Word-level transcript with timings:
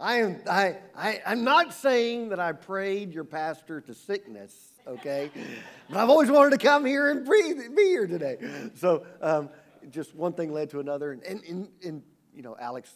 I 0.00 0.20
am, 0.20 0.40
I, 0.48 0.78
I, 0.96 1.20
I'm 1.26 1.44
not 1.44 1.74
saying 1.74 2.30
that 2.30 2.40
I 2.40 2.52
prayed 2.52 3.12
your 3.12 3.24
pastor 3.24 3.82
to 3.82 3.92
sickness, 3.92 4.72
okay? 4.86 5.30
But 5.90 5.98
I've 5.98 6.08
always 6.08 6.30
wanted 6.30 6.58
to 6.58 6.66
come 6.66 6.86
here 6.86 7.10
and 7.10 7.26
breathe, 7.26 7.58
be 7.76 7.82
here 7.82 8.06
today. 8.06 8.38
So 8.76 9.04
um, 9.20 9.50
just 9.90 10.14
one 10.14 10.32
thing 10.32 10.52
led 10.52 10.70
to 10.70 10.80
another. 10.80 11.12
And, 11.12 11.44
and, 11.44 11.68
and 11.84 12.02
you 12.34 12.42
know, 12.42 12.56
Alex, 12.58 12.90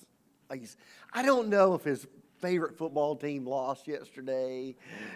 I 1.12 1.22
don't 1.22 1.48
know 1.48 1.75
if 1.75 1.85
his 1.85 2.06
favorite 2.40 2.79
football 2.79 3.16
team 3.16 3.46
lost 3.46 3.86
yesterday 3.86 4.75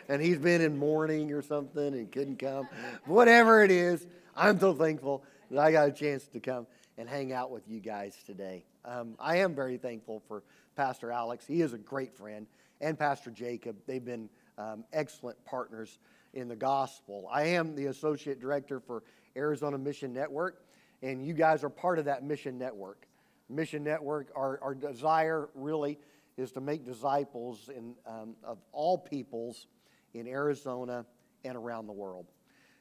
and 0.08 0.20
he's 0.20 0.38
been 0.38 0.60
in 0.60 0.76
mourning 0.76 1.32
or 1.32 1.40
something 1.40 1.94
and 1.94 2.12
couldn't 2.12 2.38
come. 2.38 2.68
Whatever 3.06 3.64
it 3.64 3.70
is, 3.70 4.06
I'm 4.36 4.60
so 4.60 4.74
thankful 4.74 5.24
that 5.50 5.58
I 5.58 5.72
got 5.72 5.88
a 5.88 5.92
chance 5.92 6.26
to 6.28 6.40
come 6.40 6.66
and 6.98 7.08
hang 7.08 7.32
out 7.32 7.50
with 7.50 7.62
you 7.66 7.80
guys 7.80 8.14
today. 8.26 8.64
Um, 8.84 9.14
I 9.18 9.38
am 9.38 9.54
very 9.54 9.76
thankful 9.76 10.22
for 10.28 10.42
Pastor 10.78 11.10
Alex. 11.10 11.44
He 11.44 11.60
is 11.60 11.72
a 11.72 11.78
great 11.78 12.14
friend, 12.14 12.46
and 12.80 12.96
Pastor 12.96 13.32
Jacob. 13.32 13.76
They've 13.88 14.04
been 14.04 14.30
um, 14.56 14.84
excellent 14.92 15.44
partners 15.44 15.98
in 16.34 16.46
the 16.46 16.54
gospel. 16.54 17.28
I 17.32 17.46
am 17.46 17.74
the 17.74 17.86
associate 17.86 18.40
director 18.40 18.78
for 18.78 19.02
Arizona 19.36 19.76
Mission 19.76 20.12
Network, 20.12 20.62
and 21.02 21.26
you 21.26 21.34
guys 21.34 21.64
are 21.64 21.68
part 21.68 21.98
of 21.98 22.04
that 22.04 22.22
mission 22.22 22.58
network. 22.58 23.08
Mission 23.48 23.82
Network, 23.82 24.30
our, 24.36 24.60
our 24.62 24.72
desire 24.72 25.48
really 25.56 25.98
is 26.36 26.52
to 26.52 26.60
make 26.60 26.84
disciples 26.84 27.68
in, 27.76 27.96
um, 28.06 28.36
of 28.44 28.58
all 28.70 28.96
peoples 28.96 29.66
in 30.14 30.28
Arizona 30.28 31.04
and 31.44 31.56
around 31.56 31.88
the 31.88 31.92
world. 31.92 32.26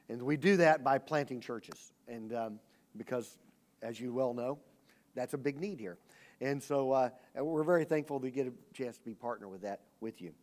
And 0.07 0.21
we 0.21 0.37
do 0.37 0.57
that 0.57 0.83
by 0.83 0.99
planting 0.99 1.41
churches. 1.41 1.93
And 2.07 2.31
um, 2.35 2.59
because 2.95 3.39
as 3.81 3.99
you 3.99 4.13
well 4.13 4.35
know, 4.35 4.59
that's 5.15 5.33
a 5.33 5.37
big 5.37 5.59
need 5.59 5.79
here. 5.79 5.97
And 6.39 6.61
so 6.61 6.91
uh, 6.91 7.09
we're 7.35 7.63
very 7.63 7.85
thankful 7.85 8.19
to 8.19 8.29
get 8.29 8.47
a 8.47 8.53
chance 8.73 8.97
to 8.97 9.03
be 9.05 9.13
partner 9.13 9.47
with 9.47 9.61
that 9.61 9.81
with 10.01 10.21
you. 10.21 10.33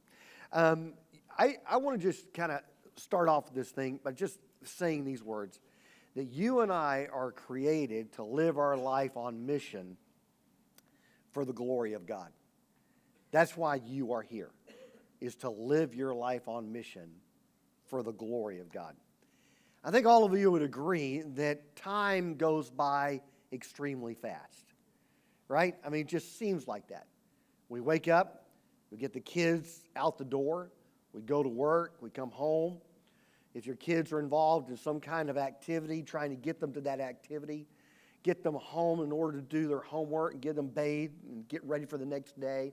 Um, 0.52 0.94
I, 1.38 1.56
I 1.68 1.76
want 1.76 2.00
to 2.00 2.06
just 2.06 2.32
kind 2.32 2.52
of 2.52 2.60
start 2.96 3.28
off 3.28 3.52
this 3.52 3.70
thing 3.70 4.00
by 4.02 4.12
just 4.12 4.38
saying 4.62 5.04
these 5.04 5.22
words 5.22 5.60
that 6.14 6.24
you 6.24 6.60
and 6.60 6.72
I 6.72 7.08
are 7.12 7.32
created 7.32 8.12
to 8.14 8.24
live 8.24 8.56
our 8.56 8.76
life 8.76 9.16
on 9.16 9.46
mission 9.46 9.96
for 11.32 11.44
the 11.44 11.52
glory 11.52 11.94
of 11.94 12.06
God. 12.06 12.30
That's 13.32 13.56
why 13.56 13.80
you 13.84 14.12
are 14.12 14.22
here, 14.22 14.50
is 15.20 15.34
to 15.36 15.50
live 15.50 15.94
your 15.94 16.14
life 16.14 16.46
on 16.46 16.70
mission 16.70 17.10
for 17.86 18.04
the 18.04 18.12
glory 18.12 18.60
of 18.60 18.72
God. 18.72 18.94
I 19.82 19.90
think 19.90 20.06
all 20.06 20.24
of 20.24 20.38
you 20.38 20.52
would 20.52 20.62
agree 20.62 21.22
that 21.34 21.74
time 21.74 22.36
goes 22.36 22.70
by 22.70 23.20
extremely 23.52 24.14
fast, 24.14 24.63
right? 25.48 25.74
I 25.84 25.88
mean, 25.88 26.02
it 26.02 26.08
just 26.08 26.38
seems 26.38 26.66
like 26.66 26.88
that. 26.88 27.06
We 27.68 27.80
wake 27.80 28.08
up, 28.08 28.46
we 28.90 28.98
get 28.98 29.12
the 29.12 29.20
kids 29.20 29.82
out 29.96 30.18
the 30.18 30.24
door, 30.24 30.70
we 31.12 31.22
go 31.22 31.42
to 31.42 31.48
work, 31.48 31.96
we 32.00 32.10
come 32.10 32.30
home. 32.30 32.78
If 33.54 33.66
your 33.66 33.76
kids 33.76 34.12
are 34.12 34.18
involved 34.18 34.68
in 34.70 34.76
some 34.76 34.98
kind 35.00 35.30
of 35.30 35.38
activity, 35.38 36.02
trying 36.02 36.30
to 36.30 36.36
get 36.36 36.58
them 36.58 36.72
to 36.72 36.80
that 36.82 37.00
activity, 37.00 37.66
get 38.24 38.42
them 38.42 38.54
home 38.54 39.00
in 39.00 39.12
order 39.12 39.38
to 39.38 39.42
do 39.42 39.68
their 39.68 39.80
homework 39.80 40.32
and 40.32 40.42
get 40.42 40.56
them 40.56 40.66
bathed 40.66 41.22
and 41.28 41.46
get 41.48 41.62
ready 41.64 41.84
for 41.84 41.96
the 41.96 42.06
next 42.06 42.40
day. 42.40 42.72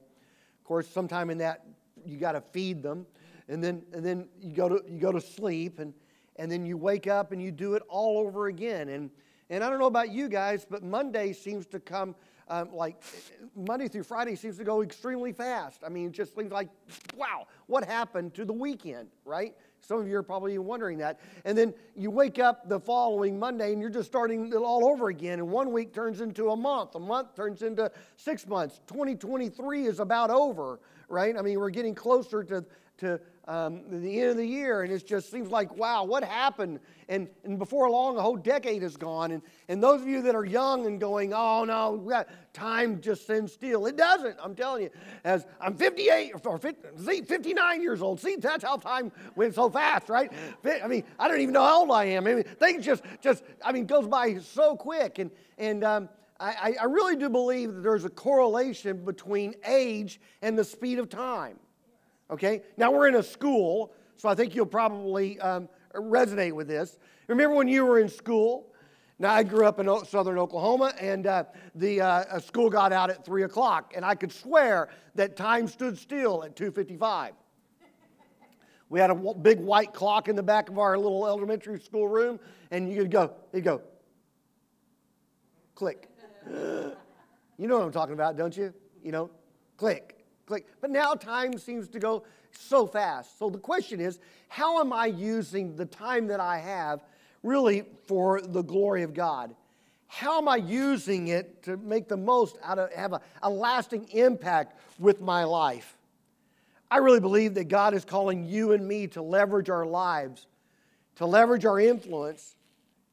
Of 0.60 0.66
course, 0.66 0.88
sometime 0.88 1.30
in 1.30 1.38
that, 1.38 1.66
you 2.04 2.18
got 2.18 2.32
to 2.32 2.42
feed 2.42 2.82
them. 2.82 3.06
And 3.48 3.64
then, 3.64 3.84
and 3.94 4.04
then 4.04 4.28
you, 4.40 4.54
go 4.54 4.70
to, 4.70 4.82
you 4.90 4.98
go 4.98 5.12
to 5.12 5.22
sleep. 5.22 5.80
And, 5.80 5.94
and 6.38 6.52
then 6.52 6.66
you 6.66 6.78
wake 6.78 7.06
up 7.06 7.32
and 7.32 7.42
you 7.42 7.52
do 7.52 7.76
it 7.76 7.84
all 7.90 8.18
over 8.18 8.48
again. 8.48 8.90
And, 8.90 9.12
and 9.50 9.64
I 9.64 9.70
don't 9.70 9.78
know 9.78 9.86
about 9.86 10.10
you 10.10 10.30
guys, 10.30 10.66
but 10.68 10.82
Monday 10.82 11.34
seems 11.34 11.68
to 11.68 11.80
come 11.80 12.16
um, 12.52 12.70
like 12.74 13.02
Monday 13.56 13.88
through 13.88 14.04
Friday 14.04 14.36
seems 14.36 14.58
to 14.58 14.64
go 14.64 14.82
extremely 14.82 15.32
fast. 15.32 15.82
I 15.86 15.90
mean, 15.90 16.08
it 16.08 16.12
just 16.12 16.36
seems 16.36 16.52
like, 16.52 16.68
wow, 17.16 17.48
what 17.68 17.86
happened 17.86 18.34
to 18.36 18.46
the 18.46 18.54
weekend, 18.54 19.08
right? 19.24 19.56
Some 19.80 20.00
of 20.00 20.08
you 20.08 20.18
are 20.18 20.24
probably 20.24 20.58
wondering 20.58 20.98
that. 21.00 21.20
And 21.46 21.58
then 21.58 21.74
you 21.96 22.12
wake 22.12 22.40
up 22.40 22.68
the 22.68 22.80
following 22.80 23.40
Monday 23.40 23.72
and 23.72 23.82
you're 23.82 23.90
just 23.90 24.08
starting 24.08 24.48
it 24.48 24.56
all 24.56 24.86
over 24.86 25.08
again. 25.08 25.40
And 25.40 25.50
one 25.50 25.72
week 25.72 25.94
turns 25.94 26.20
into 26.22 26.52
a 26.52 26.56
month, 26.56 26.96
a 26.96 27.00
month 27.00 27.36
turns 27.36 27.62
into 27.62 27.90
six 28.18 28.46
months. 28.46 28.82
2023 28.88 29.86
is 29.86 30.00
about 30.00 30.30
over, 30.30 30.80
right? 31.08 31.36
I 31.38 31.42
mean, 31.42 31.58
we're 31.58 31.70
getting 31.70 31.96
closer 31.96 32.44
to, 32.44 32.66
to 33.02 33.20
um, 33.48 33.82
the 33.90 34.22
end 34.22 34.30
of 34.30 34.38
the 34.38 34.46
year, 34.46 34.84
and 34.84 34.94
it 34.94 35.06
just 35.06 35.32
seems 35.32 35.50
like, 35.50 35.76
wow, 35.76 36.04
what 36.04 36.24
happened? 36.24 36.80
And, 37.10 37.28
and 37.44 37.58
before 37.58 37.90
long, 37.90 38.18
a 38.18 38.22
whole 38.22 38.38
decade 38.38 38.84
is 38.84 38.96
gone. 38.96 39.32
And, 39.32 39.42
and 39.68 39.82
those 39.84 40.02
of 40.02 40.08
you 40.08 40.22
that 40.22 40.36
are 40.36 40.46
young 40.46 40.86
and 40.86 41.00
going, 41.00 41.34
oh 41.34 41.66
no, 41.66 42.24
time 42.54 43.02
just 43.02 43.24
stands 43.24 43.52
still. 43.52 43.88
It 43.88 43.98
doesn't, 43.98 44.38
I'm 44.42 44.56
telling 44.56 44.84
you. 44.84 44.90
As 45.24 45.46
I'm 45.60 45.76
58 45.76 46.34
or 46.46 46.58
50, 46.60 47.04
see, 47.04 47.22
59 47.24 47.82
years 47.82 48.02
old. 48.02 48.22
See, 48.22 48.36
that's 48.38 48.64
how 48.64 48.78
time 48.78 49.12
went 49.36 49.56
so 49.56 49.70
fast, 49.70 50.08
right? 50.08 50.32
I 50.64 50.88
mean, 50.88 51.04
I 51.20 51.28
don't 51.28 51.42
even 51.42 51.54
know 51.54 51.66
how 51.66 51.82
old 51.82 51.92
I 51.92 52.06
am. 52.06 52.28
I 52.28 52.36
mean, 52.36 52.44
things 52.44 52.86
just, 52.86 53.04
just 53.22 53.44
I 53.66 53.72
mean, 53.72 53.86
goes 53.86 54.08
by 54.08 54.38
so 54.38 54.76
quick. 54.76 55.18
And, 55.20 55.32
and 55.58 55.84
um, 55.84 56.10
I, 56.40 56.76
I 56.80 56.86
really 56.86 57.16
do 57.16 57.30
believe 57.30 57.74
that 57.74 57.82
there's 57.82 58.06
a 58.06 58.10
correlation 58.10 59.04
between 59.04 59.56
age 59.66 60.22
and 60.42 60.58
the 60.58 60.64
speed 60.64 61.00
of 61.00 61.10
time. 61.10 61.58
Okay? 62.32 62.62
Now 62.78 62.92
we're 62.92 63.08
in 63.08 63.16
a 63.16 63.24
school, 63.24 63.92
so 64.16 64.30
I 64.30 64.36
think 64.36 64.56
you'll 64.56 64.66
probably 64.66 65.40
um, 65.40 65.68
resonate 65.94 66.54
with 66.54 66.68
this. 66.68 66.98
Remember 67.28 67.56
when 67.56 67.68
you 67.68 67.86
were 67.86 68.00
in 68.00 68.10
school? 68.10 68.68
Now, 69.20 69.34
I 69.34 69.44
grew 69.44 69.68
up 69.68 69.80
in 69.80 69.88
southern 70.06 70.40
Oklahoma, 70.40 70.94
and 71.00 71.28
uh, 71.28 71.44
the 71.76 72.02
uh, 72.02 72.40
school 72.40 72.72
got 72.72 72.92
out 72.92 73.12
at 73.12 73.24
3 73.24 73.44
o'clock, 73.44 73.94
and 73.96 74.04
I 74.04 74.16
could 74.16 74.32
swear 74.32 74.90
that 75.14 75.36
time 75.36 75.68
stood 75.68 75.96
still 75.98 76.44
at 76.44 76.56
2.55. 76.56 77.34
We 78.90 79.00
had 79.00 79.12
a 79.12 79.16
big 79.16 79.60
white 79.60 79.94
clock 79.94 80.28
in 80.28 80.36
the 80.36 80.44
back 80.44 80.70
of 80.70 80.80
our 80.80 80.98
little 80.98 81.28
elementary 81.28 81.80
school 81.80 82.08
room, 82.08 82.40
and 82.72 82.92
you 82.92 83.04
could 83.04 83.12
go, 83.12 83.34
you'd 83.54 83.64
go, 83.64 83.82
click. 85.76 86.10
you 86.50 86.96
know 87.60 87.78
what 87.78 87.86
I'm 87.86 87.92
talking 87.92 88.14
about, 88.14 88.38
don't 88.38 88.58
you? 88.58 88.74
You 89.04 89.12
know, 89.12 89.30
click 89.78 90.21
click. 90.46 90.68
But 90.82 90.92
now 90.92 91.14
time 91.14 91.58
seems 91.58 91.88
to 91.90 92.00
go 92.00 92.24
so 92.52 92.86
fast. 92.86 93.38
So 93.40 93.50
the 93.50 93.58
question 93.58 94.00
is 94.00 94.20
how 94.48 94.80
am 94.80 94.92
I 94.92 95.06
using 95.06 95.76
the 95.76 95.86
time 95.86 96.28
that 96.28 96.40
I 96.40 96.58
have 96.58 97.04
really 97.44 97.86
for 98.06 98.42
the 98.42 98.62
glory 98.62 99.04
of 99.04 99.14
God? 99.14 99.56
How 100.08 100.38
am 100.40 100.50
I 100.50 100.58
using 100.58 101.30
it 101.30 101.64
to 101.64 101.78
make 101.78 102.10
the 102.10 102.18
most 102.18 102.58
out 102.62 102.78
of 102.78 102.92
have 102.92 103.14
a, 103.14 103.22
a 103.42 103.50
lasting 103.50 104.10
impact 104.10 104.78
with 105.00 105.22
my 105.22 105.46
life? 105.46 105.98
I 106.92 106.98
really 106.98 107.22
believe 107.22 107.54
that 107.54 107.70
God 107.70 107.94
is 107.94 108.04
calling 108.04 108.44
you 108.44 108.74
and 108.74 108.86
me 108.86 109.08
to 109.08 109.22
leverage 109.22 109.70
our 109.70 109.86
lives, 109.86 110.48
to 111.16 111.26
leverage 111.26 111.66
our 111.66 111.80
influence, 111.80 112.58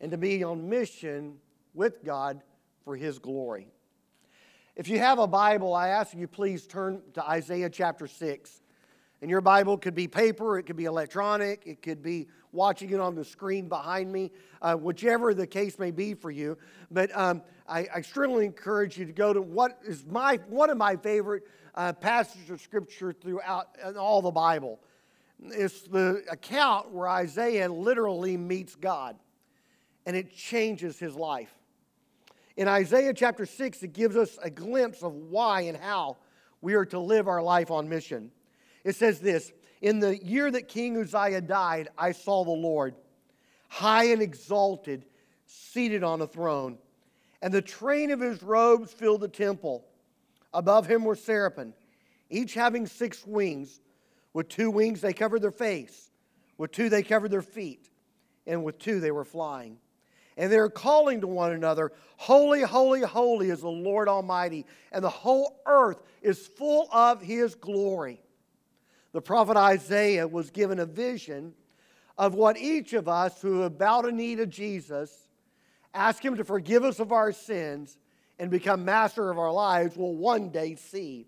and 0.01 0.11
to 0.11 0.19
be 0.19 0.43
on 0.43 0.69
mission 0.69 1.37
with 1.75 2.05
God 2.05 2.43
for 2.85 2.97
His 2.97 3.21
glory. 3.21 3.69
If 4.79 4.87
you 4.87 5.01
have 5.01 5.19
a 5.19 5.27
Bible, 5.27 5.75
I 5.75 5.89
ask 5.89 6.15
you 6.15 6.29
please 6.29 6.65
turn 6.65 7.03
to 7.15 7.29
Isaiah 7.29 7.69
chapter 7.69 8.07
6. 8.07 8.63
And 9.21 9.29
your 9.29 9.41
Bible 9.41 9.77
could 9.77 9.97
be 9.97 10.07
paper, 10.07 10.57
it 10.57 10.67
could 10.67 10.77
be 10.77 10.85
electronic, 10.85 11.67
it 11.67 11.83
could 11.83 12.01
be 12.01 12.29
watching 12.53 12.91
it 12.91 13.01
on 13.01 13.17
the 13.17 13.25
screen 13.25 13.69
behind 13.69 14.13
me, 14.13 14.31
uh, 14.63 14.77
whichever 14.77 15.35
the 15.35 15.49
case 15.49 15.81
may 15.81 15.91
be 15.91 16.15
for 16.15 16.31
you. 16.31 16.57
But 16.93 17.11
um, 17.19 17.43
I, 17.69 17.89
I 17.93 18.01
strongly 18.03 18.45
encourage 18.45 18.97
you 18.97 19.05
to 19.05 19.13
go 19.13 19.33
to 19.33 19.43
what 19.43 19.81
is 19.85 20.07
my 20.07 20.39
one 20.47 20.71
of 20.71 20.77
my 20.77 20.95
favorite 20.95 21.43
uh, 21.75 21.93
passages 21.95 22.49
of 22.49 22.61
Scripture 22.61 23.13
throughout 23.13 23.71
all 23.99 24.23
the 24.23 24.31
Bible. 24.31 24.79
It's 25.43 25.83
the 25.89 26.23
account 26.31 26.93
where 26.93 27.09
Isaiah 27.09 27.69
literally 27.69 28.37
meets 28.37 28.77
God, 28.77 29.17
and 30.07 30.15
it 30.17 30.33
changes 30.33 31.01
his 31.01 31.17
life. 31.17 31.58
In 32.59 32.67
Isaiah 32.67 33.15
chapter 33.15 33.47
6, 33.47 33.85
it 33.85 33.93
gives 33.93 34.17
us 34.17 34.37
a 34.43 34.51
glimpse 34.51 35.05
of 35.05 35.15
why 35.15 35.61
and 35.61 35.77
how 35.77 36.17
we 36.61 36.75
are 36.75 36.85
to 36.87 36.99
live 36.99 37.29
our 37.29 37.41
life 37.41 37.71
on 37.71 37.89
mission. 37.89 38.33
It 38.83 38.97
says 38.97 39.21
this 39.21 39.53
In 39.81 40.01
the 40.01 40.19
year 40.19 40.51
that 40.51 40.67
King 40.67 40.97
Uzziah 40.97 41.41
died, 41.41 41.89
I 41.97 42.11
saw 42.11 42.45
the 42.45 42.51
Lord, 42.51 42.97
high 43.69 44.07
and 44.07 44.21
exalted, 44.21 45.07
seated 45.47 46.03
on 46.03 46.21
a 46.21 46.27
throne, 46.27 46.79
and 47.41 47.55
the 47.55 47.63
train 47.63 48.11
of 48.11 48.19
his 48.19 48.43
robes 48.43 48.93
filled 48.93 49.21
the 49.21 49.29
temple. 49.29 49.87
Above 50.53 50.89
him 50.89 51.05
were 51.05 51.15
seraphim, 51.15 51.75
each 52.29 52.55
having 52.55 52.89
six 52.89 53.25
wings. 53.25 53.81
With 54.33 54.49
two 54.49 54.71
wings 54.71 55.01
they 55.01 55.13
covered 55.13 55.43
their 55.43 55.53
face, 55.53 56.11
with 56.59 56.73
two 56.73 56.89
they 56.89 57.05
covered 57.05 57.31
their 57.31 57.41
feet, 57.41 57.89
and 58.49 58.65
with 58.65 58.81
two 58.81 58.99
they 58.99 59.13
were 59.13 59.25
flying 59.25 59.79
and 60.39 60.53
they're 60.53 60.71
calling 60.71 61.21
to 61.21 61.27
one 61.27 61.53
another, 61.53 61.93
Holy, 62.17 62.63
holy, 62.63 63.03
holy 63.03 63.51
is 63.51 63.61
the 63.61 63.69
Lord 63.69 64.09
Almighty, 64.09 64.65
and 64.93 65.05
the 65.05 65.11
whole 65.11 65.61
earth 65.67 66.01
is 66.23 66.47
full 66.47 66.89
of 66.93 67.21
his 67.21 67.55
glory. 67.57 68.23
The 69.13 69.21
prophet 69.21 69.57
Isaiah 69.57 70.27
was 70.27 70.51
given 70.51 70.79
a 70.79 70.87
vision 70.87 71.55
of 72.17 72.35
what 72.35 72.57
each 72.57 72.93
of 72.93 73.09
us 73.09 73.43
who 73.43 73.61
have 73.61 73.79
bowed 73.79 74.07
a 74.07 74.13
knee 74.13 74.37
to 74.37 74.47
Jesus, 74.47 75.29
ask 75.93 76.25
him 76.25 76.37
to 76.37 76.45
forgive 76.45 76.85
us 76.85 77.01
of 77.01 77.13
our 77.13 77.33
sins, 77.33 77.99
and 78.39 78.51
become 78.51 78.85
master 78.85 79.31
of 79.31 79.39
our 79.39 79.53
lives 79.53 79.97
will 79.97 80.15
one 80.15 80.51
day 80.51 80.77
see. 80.77 81.27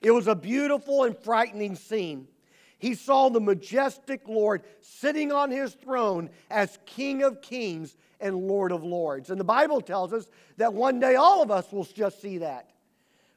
It 0.00 0.10
was 0.10 0.26
a 0.26 0.34
beautiful 0.34 1.04
and 1.04 1.16
frightening 1.16 1.74
scene. 1.74 2.26
He 2.78 2.94
saw 2.94 3.28
the 3.28 3.40
majestic 3.40 4.28
Lord 4.28 4.62
sitting 4.80 5.32
on 5.32 5.50
his 5.50 5.74
throne 5.74 6.30
as 6.50 6.78
King 6.84 7.22
of 7.22 7.40
kings 7.40 7.96
and 8.20 8.36
Lord 8.36 8.72
of 8.72 8.84
lords. 8.84 9.30
And 9.30 9.40
the 9.40 9.44
Bible 9.44 9.80
tells 9.80 10.12
us 10.12 10.26
that 10.58 10.74
one 10.74 11.00
day 11.00 11.14
all 11.16 11.42
of 11.42 11.50
us 11.50 11.72
will 11.72 11.84
just 11.84 12.20
see 12.20 12.38
that. 12.38 12.70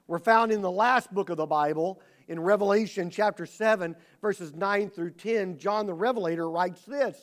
We're 0.08 0.20
found 0.20 0.52
in 0.52 0.62
the 0.62 0.72
last 0.72 1.14
book 1.14 1.30
of 1.30 1.38
the 1.38 1.46
Bible, 1.46 2.02
in 2.28 2.40
Revelation 2.40 3.10
chapter 3.10 3.46
7, 3.46 3.96
verses 4.22 4.54
9 4.54 4.90
through 4.90 5.12
10. 5.12 5.58
John 5.58 5.86
the 5.86 5.94
Revelator 5.94 6.50
writes 6.50 6.82
this. 6.84 7.18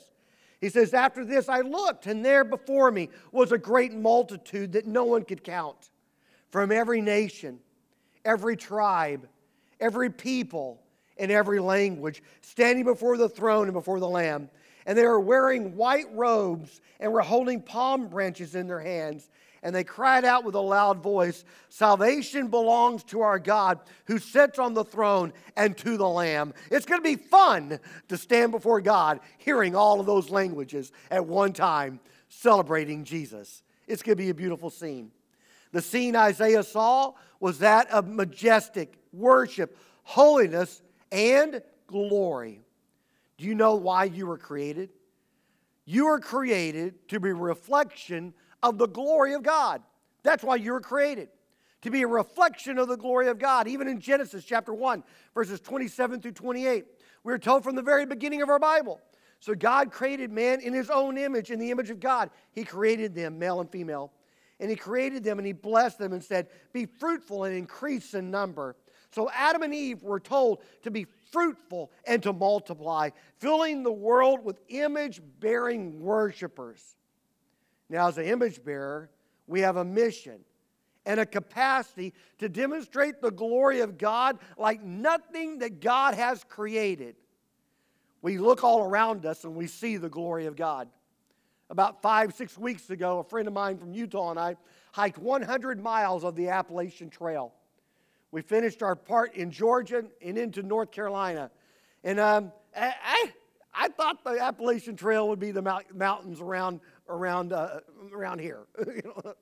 He 0.61 0.69
says, 0.69 0.95
After 0.95 1.25
this 1.25 1.49
I 1.49 1.61
looked, 1.61 2.07
and 2.07 2.25
there 2.25 2.45
before 2.45 2.91
me 2.91 3.11
was 3.31 3.53
a 3.53 3.59
great 3.59 3.93
multitude 3.93 4.73
that 4.73 4.87
no 4.87 5.05
one 5.05 5.25
could 5.25 5.45
count 5.45 5.91
from 6.51 6.73
every 6.73 7.01
nation, 7.01 7.59
every 8.25 8.57
tribe, 8.57 9.29
every 9.81 10.11
people 10.11 10.81
in 11.17 11.31
every 11.31 11.61
language, 11.61 12.23
standing 12.43 12.85
before 12.85 13.17
the 13.17 13.29
throne 13.29 13.65
and 13.65 13.73
before 13.73 14.01
the 14.01 14.09
Lamb. 14.09 14.51
And 14.87 14.97
they 14.97 15.07
were 15.07 15.21
wearing 15.21 15.77
white 15.77 16.07
robes 16.13 16.81
and 17.01 17.13
were 17.13 17.23
holding 17.23 17.61
palm 17.61 18.09
branches 18.09 18.55
in 18.55 18.67
their 18.67 18.81
hands. 18.81 19.29
And 19.63 19.75
they 19.75 19.83
cried 19.83 20.25
out 20.25 20.45
with 20.45 20.55
a 20.55 20.61
loud 20.61 21.03
voice 21.03 21.45
Salvation 21.71 22.49
belongs 22.49 23.03
to 23.05 23.21
our 23.21 23.39
God 23.39 23.81
who 24.05 24.19
sits 24.19 24.59
on 24.59 24.75
the 24.75 24.85
throne 24.85 25.33
and 25.57 25.77
to 25.79 25.97
the 25.97 26.09
Lamb. 26.09 26.55
It's 26.71 26.87
going 26.87 27.03
to 27.03 27.17
be 27.17 27.17
fun 27.17 27.81
to 28.09 28.17
stand 28.17 28.53
before 28.53 28.81
God 28.81 29.21
hearing 29.39 29.75
all 29.75 29.99
of 29.99 30.07
those 30.07 30.31
languages 30.31 30.93
at 31.11 31.27
one 31.27 31.53
time, 31.53 31.99
celebrating 32.29 33.05
Jesus. 33.05 33.63
It's 33.89 34.03
going 34.03 34.17
to 34.17 34.23
be 34.23 34.31
a 34.31 34.35
beautiful 34.35 34.71
scene. 34.71 35.11
The 35.73 35.83
scene 35.83 36.15
Isaiah 36.15 36.63
saw 36.63 37.15
was 37.41 37.59
that 37.59 37.91
of 37.91 38.07
majestic 38.07 38.99
worship, 39.13 39.77
holiness, 40.05 40.81
and 41.13 41.63
glory. 41.87 42.61
Do 43.39 43.45
you 43.45 43.55
know 43.55 43.75
why 43.75 44.05
you 44.05 44.27
were 44.27 44.39
created? 44.39 44.91
You 45.85 46.07
were 46.07 46.21
created 46.21 47.09
to 47.09 47.21
be 47.21 47.31
a 47.31 47.35
reflection 47.35 48.35
of 48.63 48.79
the 48.79 48.89
glory 48.89 49.35
of 49.35 49.43
God. 49.43 49.83
That's 50.23 50.43
why 50.43 50.57
you 50.57 50.73
were 50.73 50.81
created. 50.81 51.29
To 51.83 51.91
be 51.91 52.03
a 52.03 52.07
reflection 52.07 52.79
of 52.79 52.89
the 52.89 52.97
glory 52.97 53.29
of 53.29 53.39
God. 53.39 53.69
Even 53.69 53.87
in 53.87 54.01
Genesis 54.01 54.45
chapter 54.45 54.75
1, 54.75 55.05
verses 55.35 55.61
27 55.61 56.21
through 56.21 56.33
28, 56.33 56.85
we 57.23 57.33
are 57.33 57.39
told 57.39 57.63
from 57.63 57.77
the 57.77 57.83
very 57.83 58.07
beginning 58.07 58.43
of 58.43 58.49
our 58.49 58.59
Bible. 58.59 59.01
So 59.39 59.55
God 59.55 59.93
created 59.93 60.33
man 60.33 60.61
in 60.61 60.73
his 60.73 60.91
own 60.91 61.17
image, 61.19 61.51
in 61.51 61.61
the 61.61 61.71
image 61.71 61.91
of 61.91 62.01
God. 62.01 62.31
He 62.53 62.65
created 62.65 63.15
them, 63.15 63.39
male 63.39 63.61
and 63.61 63.71
female. 63.71 64.13
And 64.59 64.71
he 64.71 64.77
created 64.77 65.23
them 65.23 65.39
and 65.39 65.47
he 65.47 65.53
blessed 65.53 65.99
them 65.99 66.13
and 66.13 66.25
said, 66.25 66.49
Be 66.73 66.87
fruitful 66.87 67.45
and 67.45 67.55
increase 67.55 68.15
in 68.15 68.31
number. 68.31 68.75
So 69.17 69.31
Adam 69.33 69.63
and 69.63 69.75
Eve 69.75 70.03
were 70.03 70.21
told 70.21 70.63
to 70.83 70.91
be 70.91 71.07
fruitful 71.33 71.91
and 72.07 72.23
to 72.23 72.35
multiply, 72.35 73.09
filling 73.39 73.83
the 73.83 73.91
world 73.91 74.45
with 74.45 74.61
image 74.69 75.23
bearing 75.41 76.03
worshipers. 76.03 76.97
Now, 77.89 78.09
as 78.09 78.19
an 78.19 78.27
image 78.27 78.63
bearer, 78.63 79.09
we 79.47 79.61
have 79.63 79.79
a 79.79 79.85
mission 79.87 80.41
and 81.07 81.19
a 81.19 81.25
capacity 81.25 82.13
to 82.41 82.51
demonstrate 82.51 83.23
the 83.23 83.31
glory 83.31 83.81
of 83.81 83.97
God 83.97 84.39
like 84.59 84.83
nothing 84.83 85.61
that 85.61 85.81
God 85.81 86.13
has 86.13 86.45
created. 86.45 87.17
We 88.21 88.37
look 88.37 88.65
all 88.65 88.85
around 88.85 89.25
us 89.25 89.45
and 89.45 89.55
we 89.55 89.67
see 89.67 89.97
the 89.97 90.11
glory 90.11 90.45
of 90.45 90.57
God. 90.57 90.91
About 91.71 92.03
five, 92.03 92.35
six 92.35 92.59
weeks 92.59 92.91
ago, 92.91 93.21
a 93.21 93.25
friend 93.25 93.49
of 93.49 93.55
mine 93.55 93.79
from 93.79 93.95
Utah 93.95 94.29
and 94.29 94.39
I 94.39 94.57
hiked 94.93 95.17
100 95.17 95.83
miles 95.83 96.23
of 96.23 96.37
the 96.37 96.51
Appalachian 96.51 97.09
Trail. 97.09 97.55
We 98.31 98.43
finished 98.43 98.83
our 98.83 98.97
part 98.97 99.35
in 99.35 99.51
Georgia 99.51 100.05
and 100.23 100.39
into 100.39 100.63
North 100.63 100.91
Carolina. 100.91 101.51
And 102.05 102.21
um, 102.21 102.53
I, 102.77 103.33
I 103.75 103.89
thought 103.89 104.25
the 104.25 104.41
Appalachian 104.41 104.97
Trail 104.97 105.29
would 105.29 105.39
be 105.39 105.51
the 105.51 105.63
mountains 105.95 106.41
around 106.41 106.81
around 107.09 107.53
uh, 107.53 107.81
around 108.13 108.41
here. 108.41 108.61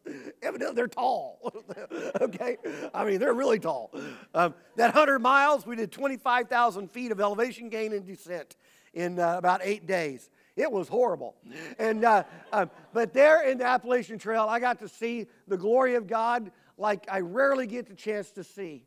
Evidently, 0.43 0.75
they're 0.75 0.89
tall. 0.89 1.53
okay, 2.21 2.57
I 2.93 3.05
mean 3.05 3.19
they're 3.21 3.35
really 3.35 3.59
tall. 3.59 3.93
Um, 4.35 4.55
that 4.77 4.93
hundred 4.93 5.21
miles, 5.21 5.67
we 5.67 5.77
did 5.77 5.93
twenty 5.93 6.17
five 6.17 6.49
thousand 6.49 6.91
feet 6.91 7.13
of 7.13 7.21
elevation 7.21 7.69
gain 7.69 7.93
and 7.93 8.07
descent 8.07 8.57
in 8.93 9.19
uh, 9.19 9.37
about 9.39 9.61
eight 9.63 9.87
days. 9.87 10.31
It 10.57 10.71
was 10.71 10.89
horrible. 10.89 11.35
And 11.79 12.05
uh, 12.05 12.25
uh, 12.53 12.67
but 12.93 13.13
there 13.13 13.49
in 13.49 13.59
the 13.59 13.67
Appalachian 13.67 14.19
Trail, 14.19 14.47
I 14.49 14.61
got 14.61 14.79
to 14.81 14.89
see 14.89 15.27
the 15.49 15.57
glory 15.57 15.95
of 15.97 16.07
God 16.07 16.51
like 16.77 17.07
I 17.11 17.21
rarely 17.21 17.67
get 17.67 17.87
the 17.87 17.95
chance 17.95 18.31
to 18.33 18.45
see 18.45 18.85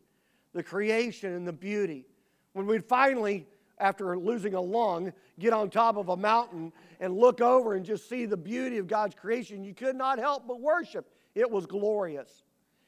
the 0.54 0.64
creation 0.64 1.34
and 1.34 1.48
the 1.48 1.54
beauty. 1.54 2.06
When 2.54 2.66
we'd 2.66 2.86
finally, 2.86 3.46
after 3.80 4.18
losing 4.18 4.54
a 4.56 4.62
lung, 4.62 5.14
get 5.40 5.54
on 5.54 5.70
top 5.70 5.98
of 5.98 6.10
a 6.10 6.18
mountain 6.18 6.74
and 7.00 7.16
look 7.16 7.42
over 7.42 7.76
and 7.76 7.86
just 7.86 8.10
see 8.10 8.26
the 8.26 8.38
beauty 8.38 8.78
of 8.78 8.88
God's 8.88 9.16
creation, 9.16 9.64
you 9.64 9.74
could 9.74 9.96
not 9.96 10.20
help 10.20 10.48
but 10.48 10.60
worship. 10.60 11.10
It 11.36 11.50
was 11.50 11.66
glorious. 11.66 12.44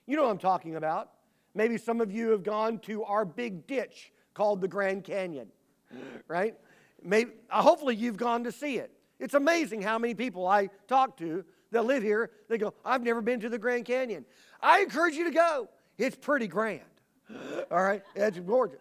You 0.07 0.15
know 0.15 0.23
what 0.23 0.31
I'm 0.31 0.39
talking 0.39 0.75
about. 0.75 1.11
Maybe 1.53 1.77
some 1.77 2.01
of 2.01 2.11
you 2.11 2.31
have 2.31 2.43
gone 2.43 2.79
to 2.79 3.03
our 3.03 3.25
big 3.25 3.67
ditch 3.67 4.11
called 4.33 4.61
the 4.61 4.67
Grand 4.67 5.03
Canyon, 5.03 5.47
right? 6.27 6.55
Maybe, 7.03 7.31
uh, 7.49 7.61
hopefully, 7.61 7.95
you've 7.95 8.17
gone 8.17 8.43
to 8.43 8.51
see 8.51 8.77
it. 8.77 8.91
It's 9.19 9.33
amazing 9.33 9.81
how 9.81 9.99
many 9.99 10.13
people 10.13 10.47
I 10.47 10.69
talk 10.87 11.17
to 11.17 11.45
that 11.71 11.85
live 11.85 12.03
here, 12.03 12.31
they 12.47 12.57
go, 12.57 12.73
I've 12.83 13.03
never 13.03 13.21
been 13.21 13.39
to 13.41 13.49
the 13.49 13.59
Grand 13.59 13.85
Canyon. 13.85 14.25
I 14.61 14.81
encourage 14.81 15.15
you 15.15 15.25
to 15.25 15.31
go. 15.31 15.69
It's 15.97 16.15
pretty 16.15 16.47
grand. 16.47 16.81
All 17.71 17.83
right? 17.83 18.03
It's 18.15 18.39
gorgeous. 18.39 18.79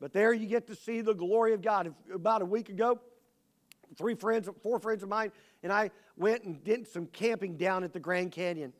But 0.00 0.12
there 0.12 0.32
you 0.32 0.46
get 0.46 0.66
to 0.66 0.74
see 0.74 1.00
the 1.00 1.14
glory 1.14 1.52
of 1.52 1.62
God. 1.62 1.94
About 2.12 2.42
a 2.42 2.44
week 2.44 2.68
ago, 2.68 3.00
three 3.96 4.14
friends, 4.14 4.48
four 4.62 4.78
friends 4.78 5.02
of 5.02 5.08
mine, 5.08 5.30
and 5.62 5.72
I 5.72 5.90
went 6.16 6.44
and 6.44 6.62
did 6.64 6.88
some 6.88 7.06
camping 7.06 7.56
down 7.56 7.84
at 7.84 7.92
the 7.92 8.00
Grand 8.00 8.32
Canyon. 8.32 8.72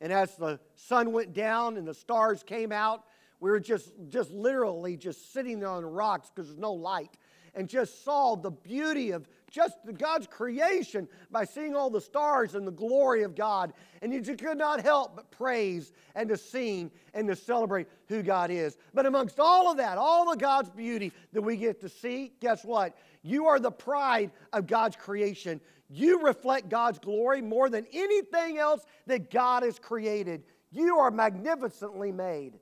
And 0.00 0.12
as 0.12 0.36
the 0.36 0.60
sun 0.74 1.12
went 1.12 1.32
down 1.32 1.78
and 1.78 1.88
the 1.88 1.94
stars 1.94 2.42
came 2.42 2.72
out, 2.72 3.04
we 3.40 3.50
were 3.50 3.60
just, 3.60 3.92
just 4.08 4.30
literally 4.30 4.96
just 4.96 5.32
sitting 5.32 5.60
there 5.60 5.68
on 5.68 5.82
the 5.82 5.88
rocks 5.88 6.30
because 6.34 6.48
there's 6.48 6.58
no 6.58 6.72
light 6.72 7.16
and 7.54 7.68
just 7.68 8.04
saw 8.04 8.36
the 8.36 8.50
beauty 8.50 9.10
of 9.10 9.28
just 9.50 9.78
God's 9.98 10.26
creation 10.26 11.08
by 11.30 11.44
seeing 11.44 11.74
all 11.74 11.88
the 11.88 12.00
stars 12.00 12.54
and 12.54 12.66
the 12.66 12.72
glory 12.72 13.22
of 13.22 13.34
God. 13.34 13.72
And 14.02 14.12
you 14.12 14.36
could 14.36 14.58
not 14.58 14.80
help 14.80 15.16
but 15.16 15.30
praise 15.30 15.92
and 16.14 16.28
to 16.28 16.36
sing 16.36 16.90
and 17.14 17.28
to 17.28 17.36
celebrate 17.36 17.86
who 18.08 18.22
God 18.22 18.50
is. 18.50 18.76
But 18.92 19.06
amongst 19.06 19.38
all 19.38 19.70
of 19.70 19.76
that, 19.78 19.98
all 19.98 20.32
of 20.32 20.38
God's 20.38 20.70
beauty 20.70 21.12
that 21.32 21.42
we 21.42 21.56
get 21.56 21.80
to 21.80 21.88
see, 21.88 22.32
guess 22.40 22.64
what? 22.64 22.96
You 23.22 23.46
are 23.46 23.58
the 23.58 23.70
pride 23.70 24.30
of 24.52 24.66
God's 24.66 24.96
creation. 24.96 25.60
You 25.88 26.22
reflect 26.22 26.68
God's 26.68 26.98
glory 26.98 27.40
more 27.40 27.70
than 27.70 27.86
anything 27.92 28.58
else 28.58 28.84
that 29.06 29.30
God 29.30 29.62
has 29.62 29.78
created. 29.78 30.42
You 30.72 30.98
are 30.98 31.10
magnificently 31.10 32.10
made, 32.10 32.58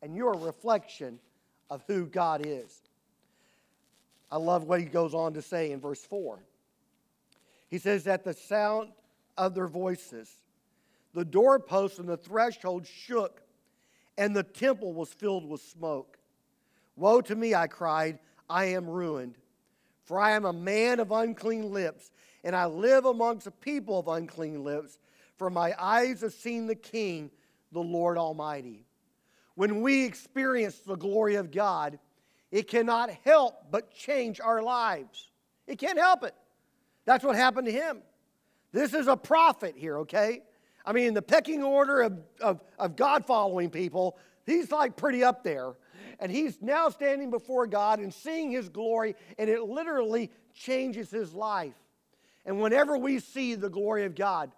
and 0.00 0.14
you're 0.14 0.32
a 0.32 0.38
reflection 0.38 1.18
of 1.68 1.82
who 1.88 2.06
God 2.06 2.46
is. 2.46 2.82
I 4.32 4.38
love 4.38 4.64
what 4.64 4.80
he 4.80 4.86
goes 4.86 5.12
on 5.12 5.34
to 5.34 5.42
say 5.42 5.72
in 5.72 5.78
verse 5.78 6.02
4. 6.02 6.42
He 7.68 7.76
says, 7.76 8.06
At 8.06 8.24
the 8.24 8.32
sound 8.32 8.88
of 9.36 9.54
their 9.54 9.68
voices, 9.68 10.30
the 11.12 11.24
doorposts 11.24 11.98
and 11.98 12.08
the 12.08 12.16
threshold 12.16 12.86
shook, 12.86 13.42
and 14.16 14.34
the 14.34 14.42
temple 14.42 14.94
was 14.94 15.12
filled 15.12 15.46
with 15.46 15.60
smoke. 15.60 16.16
Woe 16.96 17.20
to 17.20 17.36
me, 17.36 17.54
I 17.54 17.66
cried, 17.66 18.20
I 18.48 18.66
am 18.66 18.88
ruined. 18.88 19.36
For 20.04 20.18
I 20.18 20.30
am 20.30 20.46
a 20.46 20.52
man 20.52 20.98
of 20.98 21.12
unclean 21.12 21.70
lips, 21.70 22.10
and 22.42 22.56
I 22.56 22.64
live 22.64 23.04
amongst 23.04 23.46
a 23.46 23.50
people 23.50 23.98
of 23.98 24.08
unclean 24.08 24.64
lips. 24.64 24.98
For 25.36 25.50
my 25.50 25.74
eyes 25.78 26.22
have 26.22 26.32
seen 26.32 26.66
the 26.66 26.74
King, 26.74 27.30
the 27.70 27.80
Lord 27.80 28.16
Almighty. 28.16 28.86
When 29.56 29.82
we 29.82 30.06
experience 30.06 30.78
the 30.78 30.96
glory 30.96 31.34
of 31.34 31.50
God, 31.50 31.98
it 32.52 32.68
cannot 32.68 33.10
help 33.24 33.54
but 33.70 33.90
change 33.90 34.38
our 34.40 34.62
lives. 34.62 35.30
It 35.66 35.78
can't 35.78 35.98
help 35.98 36.22
it. 36.22 36.34
That's 37.06 37.24
what 37.24 37.34
happened 37.34 37.66
to 37.66 37.72
him. 37.72 38.02
This 38.72 38.94
is 38.94 39.08
a 39.08 39.16
prophet 39.16 39.74
here, 39.76 39.98
okay? 40.00 40.42
I 40.84 40.92
mean, 40.92 41.08
in 41.08 41.14
the 41.14 41.22
pecking 41.22 41.62
order 41.62 42.02
of, 42.02 42.18
of, 42.40 42.60
of 42.78 42.94
God 42.94 43.26
following 43.26 43.70
people, 43.70 44.18
he's 44.44 44.70
like 44.70 44.96
pretty 44.96 45.24
up 45.24 45.42
there. 45.42 45.72
And 46.20 46.30
he's 46.30 46.60
now 46.60 46.88
standing 46.90 47.30
before 47.30 47.66
God 47.66 47.98
and 47.98 48.12
seeing 48.12 48.50
his 48.50 48.68
glory, 48.68 49.16
and 49.38 49.48
it 49.48 49.62
literally 49.62 50.30
changes 50.54 51.10
his 51.10 51.32
life. 51.32 51.74
And 52.44 52.60
whenever 52.60 52.96
we 52.96 53.18
see 53.18 53.54
the 53.54 53.70
glory 53.70 54.04
of 54.04 54.14
God, 54.14 54.52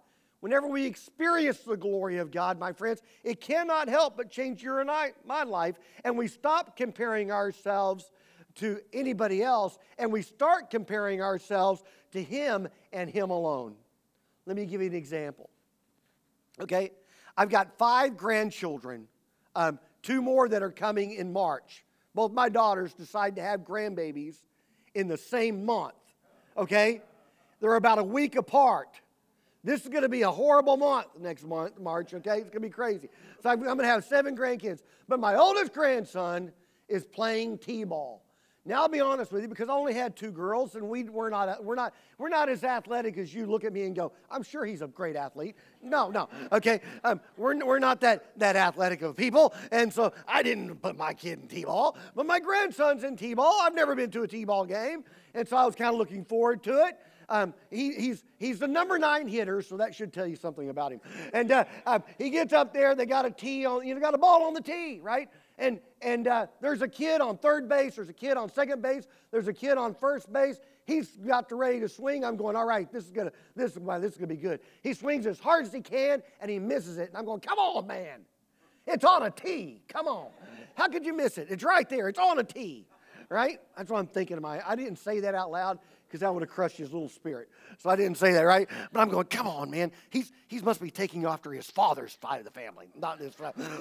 whenever 0.45 0.67
we 0.67 0.85
experience 0.85 1.57
the 1.61 1.75
glory 1.75 2.19
of 2.19 2.29
God, 2.29 2.59
my 2.59 2.71
friends, 2.71 3.01
it 3.23 3.41
cannot 3.41 3.87
help 3.87 4.15
but 4.15 4.29
change 4.29 4.61
your 4.61 4.79
and 4.79 4.91
I, 4.91 5.13
my 5.25 5.41
life. 5.41 5.79
And 6.03 6.15
we 6.15 6.27
stop 6.27 6.77
comparing 6.77 7.31
ourselves 7.31 8.11
to 8.57 8.79
anybody 8.93 9.41
else 9.41 9.79
and 9.97 10.13
we 10.13 10.21
start 10.21 10.69
comparing 10.69 11.19
ourselves 11.19 11.81
to 12.11 12.21
Him 12.21 12.67
and 12.93 13.09
Him 13.09 13.31
alone. 13.31 13.73
Let 14.45 14.55
me 14.55 14.67
give 14.67 14.81
you 14.81 14.87
an 14.87 14.93
example. 14.93 15.49
Okay, 16.61 16.91
I've 17.35 17.49
got 17.49 17.75
five 17.79 18.15
grandchildren. 18.15 19.07
Um, 19.55 19.79
two 20.03 20.21
more 20.21 20.47
that 20.47 20.61
are 20.61 20.69
coming 20.69 21.13
in 21.13 21.33
March. 21.33 21.83
Both 22.13 22.33
my 22.33 22.49
daughters 22.49 22.93
decide 22.93 23.37
to 23.37 23.41
have 23.41 23.61
grandbabies 23.61 24.35
in 24.93 25.07
the 25.07 25.17
same 25.17 25.65
month, 25.65 25.95
okay? 26.55 27.01
They're 27.61 27.77
about 27.77 27.97
a 27.97 28.03
week 28.03 28.35
apart. 28.35 29.01
This 29.65 29.81
is 29.81 29.89
going 29.89 30.03
to 30.03 30.09
be 30.09 30.21
a 30.21 30.29
horrible 30.29 30.77
month 30.77 31.07
next 31.19 31.43
month, 31.43 31.79
March, 31.79 32.13
okay? 32.13 32.35
It's 32.35 32.51
going 32.51 32.51
to 32.51 32.59
be 32.59 32.69
crazy. 32.69 33.09
So 33.41 33.49
I'm, 33.49 33.59
going 33.63 33.79
to 33.79 33.85
have 33.85 34.05
seven 34.05 34.37
grandkids. 34.37 34.83
But 35.07 35.19
my 35.19 35.35
oldest 35.35 35.73
grandson 35.73 36.51
is 36.87 37.03
playing 37.03 37.57
T 37.57 37.83
ball. 37.83 38.21
Now 38.67 38.81
I'll 38.81 38.89
be 38.89 38.99
honest 38.99 39.31
with 39.31 39.41
you, 39.41 39.47
because 39.47 39.69
I 39.69 39.73
only 39.73 39.93
had 39.93 40.15
two 40.15 40.31
girls, 40.31 40.73
and 40.73 40.87
we 40.89 41.03
we're 41.03 41.29
not 41.29 41.63
we're 41.63 41.75
not 41.75 41.93
we're 42.17 42.29
not 42.29 42.49
as 42.49 42.63
athletic 42.63 43.15
as 43.15 43.31
you 43.31 43.45
look 43.45 43.63
at 43.63 43.71
me 43.71 43.83
and 43.83 43.95
go, 43.95 44.11
I'm 44.29 44.41
sure 44.41 44.65
he's 44.65 44.81
a 44.81 44.87
great 44.87 45.15
athlete. 45.15 45.55
No, 45.83 46.09
no, 46.09 46.29
okay, 46.51 46.81
um, 47.03 47.21
we're 47.37 47.63
we're 47.63 47.77
not 47.77 48.01
that 48.01 48.31
that 48.39 48.55
athletic 48.55 49.03
of 49.03 49.15
people, 49.15 49.53
and 49.71 49.93
so 49.93 50.13
I 50.27 50.41
didn't 50.41 50.77
put 50.81 50.97
my 50.97 51.13
kid 51.13 51.41
in 51.43 51.47
t-ball, 51.47 51.95
but 52.15 52.25
my 52.25 52.39
grandson's 52.39 53.03
in 53.03 53.17
t-ball. 53.17 53.61
I've 53.61 53.75
never 53.75 53.93
been 53.93 54.09
to 54.09 54.23
a 54.23 54.27
t-ball 54.27 54.65
game, 54.65 55.03
and 55.35 55.47
so 55.47 55.57
I 55.57 55.65
was 55.65 55.75
kind 55.75 55.91
of 55.91 55.97
looking 55.97 56.25
forward 56.25 56.63
to 56.63 56.87
it. 56.87 56.97
Um, 57.29 57.53
he, 57.69 57.93
he's, 57.93 58.23
he's 58.37 58.59
the 58.59 58.67
number 58.67 58.97
nine 58.97 59.27
hitter, 59.27 59.61
so 59.61 59.77
that 59.77 59.95
should 59.95 60.13
tell 60.13 60.27
you 60.27 60.35
something 60.35 60.69
about 60.69 60.91
him. 60.91 61.01
And 61.33 61.51
uh, 61.51 61.65
uh, 61.85 61.99
he 62.17 62.29
gets 62.29 62.53
up 62.53 62.73
there, 62.73 62.95
they 62.95 63.05
got 63.05 63.25
a 63.25 63.31
tee 63.31 63.65
on, 63.65 63.85
you 63.85 63.93
know, 63.93 64.01
got 64.01 64.13
a 64.13 64.17
ball 64.17 64.43
on 64.43 64.53
the 64.53 64.61
tee, 64.61 64.99
right? 65.01 65.29
And, 65.57 65.79
and 66.01 66.27
uh, 66.27 66.47
there's 66.61 66.81
a 66.81 66.87
kid 66.87 67.21
on 67.21 67.37
third 67.37 67.69
base, 67.69 67.95
there's 67.95 68.09
a 68.09 68.13
kid 68.13 68.37
on 68.37 68.51
second 68.51 68.81
base, 68.81 69.07
there's 69.31 69.47
a 69.47 69.53
kid 69.53 69.77
on 69.77 69.93
first 69.93 70.31
base. 70.31 70.59
He's 70.85 71.07
got 71.07 71.49
to 71.49 71.55
ready 71.55 71.79
to 71.79 71.89
swing. 71.89 72.23
I'm 72.23 72.37
going, 72.37 72.55
all 72.55 72.65
right, 72.65 72.91
this 72.91 73.05
is 73.05 73.11
gonna, 73.11 73.31
this 73.55 73.71
is 73.71 73.79
why 73.79 73.97
this 73.97 74.11
is 74.11 74.17
gonna 74.17 74.27
be 74.27 74.35
good. 74.35 74.59
He 74.83 74.93
swings 74.93 75.25
as 75.25 75.39
hard 75.39 75.65
as 75.65 75.73
he 75.73 75.81
can 75.81 76.21
and 76.39 76.51
he 76.51 76.59
misses 76.59 76.99
it. 76.99 77.09
And 77.09 77.17
I'm 77.17 77.25
going, 77.25 77.39
come 77.39 77.57
on, 77.57 77.87
man. 77.87 78.21
It's 78.85 79.03
on 79.03 79.23
a 79.23 79.31
tee. 79.31 79.81
Come 79.87 80.07
on. 80.07 80.27
How 80.75 80.87
could 80.87 81.05
you 81.05 81.13
miss 81.13 81.39
it? 81.39 81.47
It's 81.49 81.63
right 81.63 81.89
there. 81.89 82.07
It's 82.07 82.19
on 82.19 82.37
a 82.37 82.43
tee. 82.43 82.85
Right? 83.29 83.59
That's 83.75 83.89
what 83.89 83.97
I'm 83.97 84.05
thinking 84.05 84.37
of 84.37 84.43
my. 84.43 84.61
I 84.67 84.75
didn't 84.75 84.97
say 84.97 85.21
that 85.21 85.33
out 85.33 85.49
loud 85.49 85.79
because 86.07 86.21
that 86.21 86.33
would 86.33 86.41
have 86.41 86.49
crushed 86.49 86.77
his 86.77 86.91
little 86.91 87.09
spirit. 87.09 87.49
So 87.79 87.89
I 87.89 87.95
didn't 87.95 88.17
say 88.17 88.33
that, 88.33 88.41
right? 88.41 88.69
But 88.91 88.99
I'm 88.99 89.09
going, 89.09 89.25
come 89.27 89.47
on, 89.47 89.69
man. 89.71 89.91
He's 90.09 90.31
he 90.47 90.61
must 90.61 90.81
be 90.81 90.91
taking 90.91 91.25
after 91.25 91.51
his 91.51 91.69
father's 91.69 92.17
side 92.21 92.39
of 92.39 92.45
the 92.45 92.51
family, 92.51 92.87
not 92.95 93.19
his 93.19 93.33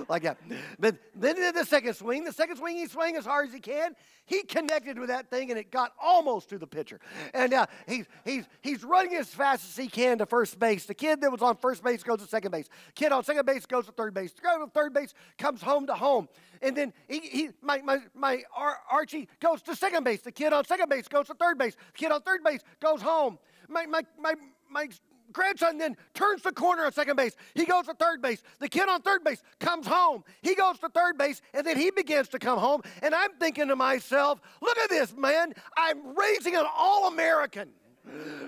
like 0.08 0.22
that. 0.22 0.38
But 0.78 0.96
then 1.14 1.36
did 1.36 1.54
the 1.54 1.64
second 1.64 1.94
swing, 1.94 2.24
the 2.24 2.32
second 2.32 2.56
swing, 2.56 2.76
he 2.76 2.86
swung 2.86 3.16
as 3.16 3.24
hard 3.24 3.48
as 3.48 3.54
he 3.54 3.60
can. 3.60 3.94
He 4.26 4.42
connected 4.42 4.98
with 4.98 5.08
that 5.08 5.28
thing, 5.28 5.50
and 5.50 5.58
it 5.58 5.70
got 5.70 5.92
almost 6.02 6.48
to 6.48 6.58
the 6.58 6.66
pitcher. 6.66 6.98
And 7.34 7.52
uh, 7.52 7.66
he's 7.86 8.06
he's 8.24 8.44
he's 8.62 8.82
running 8.82 9.14
as 9.14 9.28
fast 9.28 9.64
as 9.68 9.76
he 9.76 9.88
can 9.88 10.18
to 10.18 10.26
first 10.26 10.58
base. 10.58 10.86
The 10.86 10.94
kid 10.94 11.20
that 11.20 11.30
was 11.30 11.42
on 11.42 11.56
first 11.56 11.84
base 11.84 12.02
goes 12.02 12.20
to 12.20 12.26
second 12.26 12.50
base. 12.50 12.68
Kid 12.94 13.12
on 13.12 13.22
second 13.24 13.44
base 13.44 13.66
goes 13.66 13.86
to 13.86 13.92
third 13.92 14.14
base. 14.14 14.32
Guy 14.42 14.54
on 14.54 14.70
third 14.70 14.94
base 14.94 15.12
comes 15.38 15.60
home 15.60 15.86
to 15.86 15.94
home. 15.94 16.28
And 16.62 16.74
then 16.74 16.94
he, 17.08 17.20
he 17.20 17.48
my, 17.60 17.82
my, 17.82 17.98
my 18.14 18.42
Archie 18.90 19.28
goes 19.38 19.60
to 19.62 19.76
second 19.76 20.02
base. 20.04 20.22
The 20.22 20.32
kid 20.32 20.54
on 20.54 20.64
second 20.64 20.88
base 20.88 21.08
goes 21.08 21.26
to 21.26 21.34
third 21.34 21.58
base. 21.58 21.74
The 21.74 21.98
kid 21.98 22.10
on 22.10 22.22
third 22.24 22.42
base 22.42 22.60
goes 22.80 23.02
home. 23.02 23.38
My, 23.68 23.86
my, 23.86 24.02
my, 24.18 24.34
my 24.70 24.88
grandson 25.32 25.78
then 25.78 25.96
turns 26.14 26.42
the 26.42 26.52
corner 26.52 26.84
on 26.84 26.92
second 26.92 27.16
base. 27.16 27.36
He 27.54 27.64
goes 27.64 27.86
to 27.86 27.94
third 27.94 28.22
base. 28.22 28.42
The 28.60 28.68
kid 28.68 28.88
on 28.88 29.02
third 29.02 29.24
base 29.24 29.42
comes 29.60 29.86
home. 29.86 30.24
He 30.42 30.54
goes 30.54 30.78
to 30.78 30.88
third 30.88 31.18
base, 31.18 31.42
and 31.52 31.66
then 31.66 31.76
he 31.76 31.90
begins 31.90 32.28
to 32.28 32.38
come 32.38 32.58
home. 32.58 32.82
And 33.02 33.14
I'm 33.14 33.32
thinking 33.38 33.68
to 33.68 33.76
myself, 33.76 34.40
look 34.62 34.78
at 34.78 34.90
this, 34.90 35.14
man. 35.14 35.52
I'm 35.76 36.16
raising 36.16 36.56
an 36.56 36.66
All 36.76 37.08
American, 37.08 37.70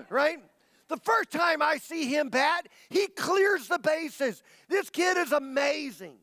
right? 0.09 0.37
The 0.87 0.97
first 0.97 1.31
time 1.31 1.61
I 1.61 1.77
see 1.77 2.05
him 2.05 2.29
bat, 2.29 2.67
he 2.89 3.07
clears 3.07 3.67
the 3.67 3.79
bases. 3.79 4.41
This 4.69 4.89
kid 4.89 5.17
is 5.17 5.31
amazing. 5.31 6.15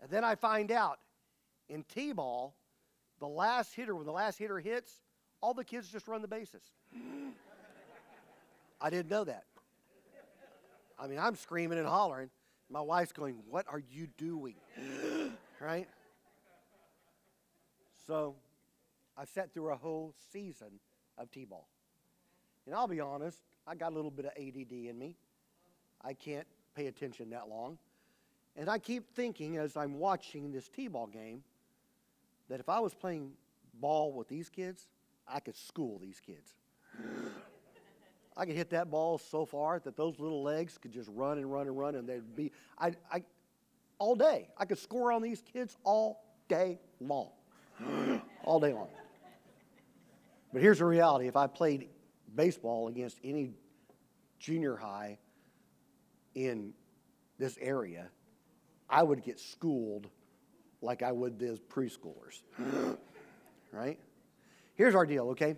And 0.00 0.10
then 0.10 0.24
I 0.24 0.34
find 0.34 0.72
out 0.72 0.98
in 1.68 1.82
T 1.82 2.12
ball, 2.12 2.54
the 3.18 3.28
last 3.28 3.74
hitter, 3.74 3.94
when 3.94 4.06
the 4.06 4.12
last 4.12 4.38
hitter 4.38 4.58
hits, 4.58 4.92
all 5.46 5.54
the 5.54 5.62
kids 5.62 5.88
just 5.88 6.08
run 6.08 6.22
the 6.22 6.28
bases. 6.28 6.60
I 8.80 8.90
didn't 8.90 9.08
know 9.08 9.22
that. 9.22 9.44
I 10.98 11.06
mean, 11.06 11.20
I'm 11.20 11.36
screaming 11.36 11.78
and 11.78 11.86
hollering. 11.86 12.30
My 12.68 12.80
wife's 12.80 13.12
going, 13.12 13.36
What 13.48 13.64
are 13.68 13.78
you 13.78 14.08
doing? 14.18 14.56
right? 15.60 15.86
So 18.08 18.34
I 19.16 19.24
sat 19.24 19.54
through 19.54 19.70
a 19.70 19.76
whole 19.76 20.14
season 20.32 20.80
of 21.16 21.30
T 21.30 21.44
ball. 21.44 21.68
And 22.66 22.74
I'll 22.74 22.88
be 22.88 22.98
honest, 22.98 23.38
I 23.68 23.76
got 23.76 23.92
a 23.92 23.94
little 23.94 24.10
bit 24.10 24.24
of 24.24 24.32
ADD 24.32 24.72
in 24.72 24.98
me. 24.98 25.14
I 26.02 26.12
can't 26.12 26.46
pay 26.74 26.88
attention 26.88 27.30
that 27.30 27.48
long. 27.48 27.78
And 28.56 28.68
I 28.68 28.80
keep 28.80 29.14
thinking 29.14 29.58
as 29.58 29.76
I'm 29.76 30.00
watching 30.00 30.50
this 30.50 30.68
T 30.68 30.88
ball 30.88 31.06
game 31.06 31.44
that 32.48 32.58
if 32.58 32.68
I 32.68 32.80
was 32.80 32.94
playing 32.94 33.30
ball 33.80 34.12
with 34.12 34.26
these 34.26 34.48
kids, 34.48 34.88
I 35.28 35.40
could 35.40 35.56
school 35.56 35.98
these 35.98 36.20
kids. 36.20 36.54
I 38.36 38.44
could 38.44 38.54
hit 38.54 38.70
that 38.70 38.90
ball 38.90 39.18
so 39.18 39.46
far 39.46 39.80
that 39.80 39.96
those 39.96 40.18
little 40.18 40.42
legs 40.42 40.78
could 40.78 40.92
just 40.92 41.08
run 41.14 41.38
and 41.38 41.50
run 41.50 41.66
and 41.66 41.78
run, 41.78 41.94
and 41.94 42.06
they'd 42.06 42.36
be, 42.36 42.52
I, 42.78 42.92
I, 43.10 43.22
all 43.98 44.14
day. 44.14 44.48
I 44.58 44.66
could 44.66 44.78
score 44.78 45.10
on 45.10 45.22
these 45.22 45.42
kids 45.52 45.76
all 45.84 46.22
day 46.48 46.78
long. 47.00 47.30
all 48.44 48.60
day 48.60 48.74
long. 48.74 48.88
But 50.52 50.62
here's 50.62 50.78
the 50.78 50.84
reality 50.84 51.28
if 51.28 51.36
I 51.36 51.46
played 51.46 51.88
baseball 52.34 52.88
against 52.88 53.18
any 53.24 53.52
junior 54.38 54.76
high 54.76 55.18
in 56.34 56.74
this 57.38 57.58
area, 57.60 58.08
I 58.88 59.02
would 59.02 59.22
get 59.22 59.40
schooled 59.40 60.08
like 60.82 61.02
I 61.02 61.10
would 61.10 61.38
these 61.38 61.58
preschoolers. 61.58 62.42
right? 63.72 63.98
Here's 64.76 64.94
our 64.94 65.06
deal, 65.06 65.30
okay? 65.30 65.56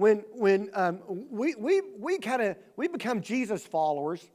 when, 0.00 0.24
when 0.32 0.70
um, 0.72 1.00
we, 1.30 1.54
we, 1.56 1.82
we 1.98 2.18
kind 2.18 2.40
of, 2.40 2.56
we 2.74 2.88
become 2.88 3.20
Jesus 3.20 3.66
followers 3.66 4.26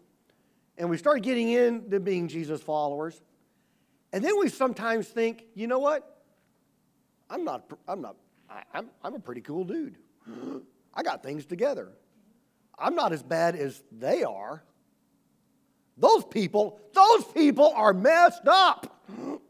and 0.77 0.91
we 0.91 0.97
start 0.97 1.23
getting 1.23 1.49
into 1.49 1.99
being 1.99 2.27
Jesus 2.27 2.61
followers, 2.61 3.19
and 4.13 4.23
then 4.23 4.37
we 4.37 4.47
sometimes 4.47 5.07
think, 5.07 5.45
you 5.55 5.65
know 5.65 5.79
what? 5.79 6.21
I'm 7.31 7.43
not, 7.43 7.63
I'm 7.87 7.99
not, 7.99 8.15
I, 8.47 8.61
I'm, 8.75 8.89
I'm 9.03 9.15
a 9.15 9.19
pretty 9.19 9.41
cool 9.41 9.63
dude. 9.63 9.97
I 10.93 11.01
got 11.01 11.23
things 11.23 11.47
together. 11.47 11.89
I'm 12.77 12.93
not 12.93 13.11
as 13.11 13.23
bad 13.23 13.55
as 13.55 13.81
they 13.91 14.23
are. 14.23 14.63
Those 15.97 16.25
people, 16.25 16.79
those 16.93 17.23
people 17.33 17.73
are 17.75 17.93
messed 17.93 18.47
up. 18.47 19.01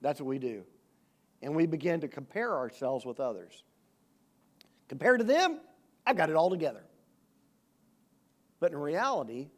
That's 0.00 0.20
what 0.20 0.26
we 0.26 0.38
do. 0.40 0.64
And 1.42 1.54
we 1.54 1.66
begin 1.66 2.00
to 2.00 2.08
compare 2.08 2.56
ourselves 2.56 3.04
with 3.04 3.20
others. 3.20 3.62
Compared 4.88 5.20
to 5.20 5.24
them, 5.24 5.60
I've 6.06 6.16
got 6.16 6.30
it 6.30 6.36
all 6.36 6.50
together. 6.50 6.82
But 8.60 8.72
in 8.72 8.78
reality, 8.78 9.48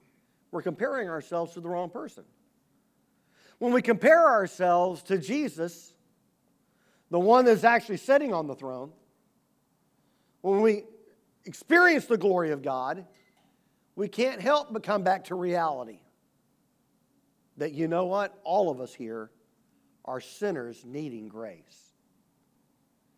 we're 0.50 0.62
comparing 0.62 1.08
ourselves 1.08 1.54
to 1.54 1.60
the 1.60 1.68
wrong 1.68 1.88
person. 1.88 2.24
When 3.58 3.72
we 3.72 3.82
compare 3.82 4.26
ourselves 4.26 5.02
to 5.04 5.18
Jesus, 5.18 5.94
the 7.10 7.18
one 7.18 7.44
that's 7.44 7.64
actually 7.64 7.98
sitting 7.98 8.34
on 8.34 8.46
the 8.46 8.54
throne, 8.54 8.90
when 10.40 10.60
we 10.60 10.84
experience 11.44 12.06
the 12.06 12.18
glory 12.18 12.50
of 12.50 12.62
God, 12.62 13.04
we 13.96 14.08
can't 14.08 14.40
help 14.40 14.72
but 14.72 14.82
come 14.82 15.02
back 15.02 15.24
to 15.24 15.34
reality. 15.34 16.00
That 17.58 17.72
you 17.72 17.88
know 17.88 18.06
what? 18.06 18.38
All 18.44 18.70
of 18.70 18.80
us 18.80 18.94
here 18.94 19.30
are 20.04 20.20
sinners 20.20 20.82
needing 20.84 21.28
grace. 21.28 21.92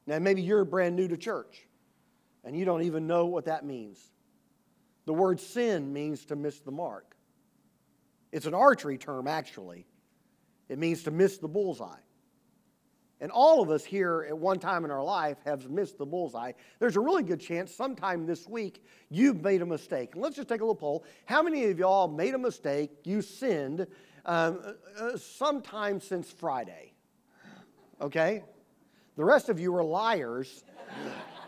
Now, 0.06 0.18
maybe 0.18 0.42
you're 0.42 0.64
brand 0.64 0.96
new 0.96 1.08
to 1.08 1.16
church 1.16 1.66
and 2.44 2.56
you 2.56 2.64
don't 2.64 2.82
even 2.82 3.06
know 3.06 3.26
what 3.26 3.44
that 3.44 3.64
means. 3.64 3.98
The 5.04 5.12
word 5.12 5.40
sin 5.40 5.92
means 5.92 6.24
to 6.26 6.36
miss 6.36 6.60
the 6.60 6.70
mark. 6.70 7.16
It's 8.30 8.46
an 8.46 8.54
archery 8.54 8.98
term, 8.98 9.26
actually. 9.28 9.86
It 10.68 10.78
means 10.78 11.02
to 11.04 11.10
miss 11.10 11.38
the 11.38 11.48
bullseye. 11.48 12.00
And 13.20 13.30
all 13.30 13.62
of 13.62 13.70
us 13.70 13.84
here 13.84 14.26
at 14.28 14.36
one 14.36 14.58
time 14.58 14.84
in 14.84 14.90
our 14.90 15.02
life 15.02 15.36
have 15.44 15.70
missed 15.70 15.96
the 15.96 16.06
bullseye. 16.06 16.52
There's 16.80 16.96
a 16.96 17.00
really 17.00 17.22
good 17.22 17.38
chance 17.38 17.72
sometime 17.72 18.26
this 18.26 18.48
week 18.48 18.82
you've 19.10 19.42
made 19.42 19.62
a 19.62 19.66
mistake. 19.66 20.14
And 20.14 20.22
let's 20.22 20.34
just 20.34 20.48
take 20.48 20.60
a 20.60 20.64
little 20.64 20.74
poll. 20.74 21.04
How 21.26 21.40
many 21.40 21.66
of 21.66 21.78
y'all 21.78 22.08
made 22.08 22.34
a 22.34 22.38
mistake? 22.38 22.90
You 23.04 23.22
sinned 23.22 23.86
um, 24.24 24.60
uh, 24.98 25.16
sometime 25.16 26.00
since 26.00 26.30
Friday? 26.30 26.92
Okay? 28.00 28.42
The 29.16 29.24
rest 29.24 29.48
of 29.48 29.60
you 29.60 29.74
are 29.76 29.84
liars 29.84 30.64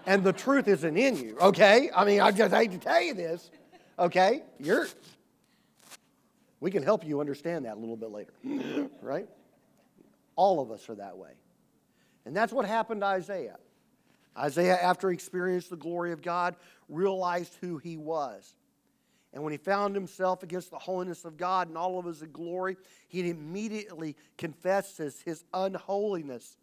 and 0.07 0.23
the 0.23 0.33
truth 0.33 0.69
isn't 0.69 0.97
in 0.97 1.17
you, 1.17 1.37
okay? 1.41 1.91
I 1.95 2.05
mean, 2.05 2.21
I 2.21 2.31
just 2.31 2.55
hate 2.55 2.73
to 2.73 2.79
tell 2.79 3.01
you 3.01 3.15
this, 3.15 3.51
okay? 3.99 4.43
You're, 4.59 4.87
we 6.61 6.71
can 6.71 6.83
help 6.83 7.07
you 7.07 7.21
understand 7.21 7.65
that 7.65 7.77
a 7.77 7.81
little 7.81 7.97
bit 7.97 8.11
later, 8.11 8.89
right? 9.03 9.29
All 10.37 10.61
of 10.61 10.71
us 10.71 10.89
are 10.89 10.95
that 10.97 11.17
way. 11.17 11.31
And 12.27 12.35
that's 12.35 12.53
what 12.53 12.67
happened 12.67 13.01
to 13.03 13.07
Isaiah. 13.07 13.57
Isaiah, 14.37 14.77
after 14.77 15.11
he 15.11 15.15
experienced 15.15 15.71
the 15.71 15.77
glory 15.77 16.13
of 16.13 16.23
God, 16.23 16.57
realized 16.89 17.57
who 17.61 17.79
he 17.79 17.97
was. 17.97 18.55
And 19.35 19.43
when 19.43 19.51
he 19.51 19.59
found 19.59 19.97
himself 19.97 20.45
against 20.45 20.71
the 20.71 20.79
holiness 20.79 21.25
of 21.25 21.37
God 21.37 21.67
and 21.67 21.77
all 21.77 21.99
of 21.99 22.07
his 22.07 22.23
glory, 22.23 22.77
he 23.09 23.29
immediately 23.29 24.17
confesses 24.39 25.21
his 25.23 25.45
unholiness. 25.53 26.57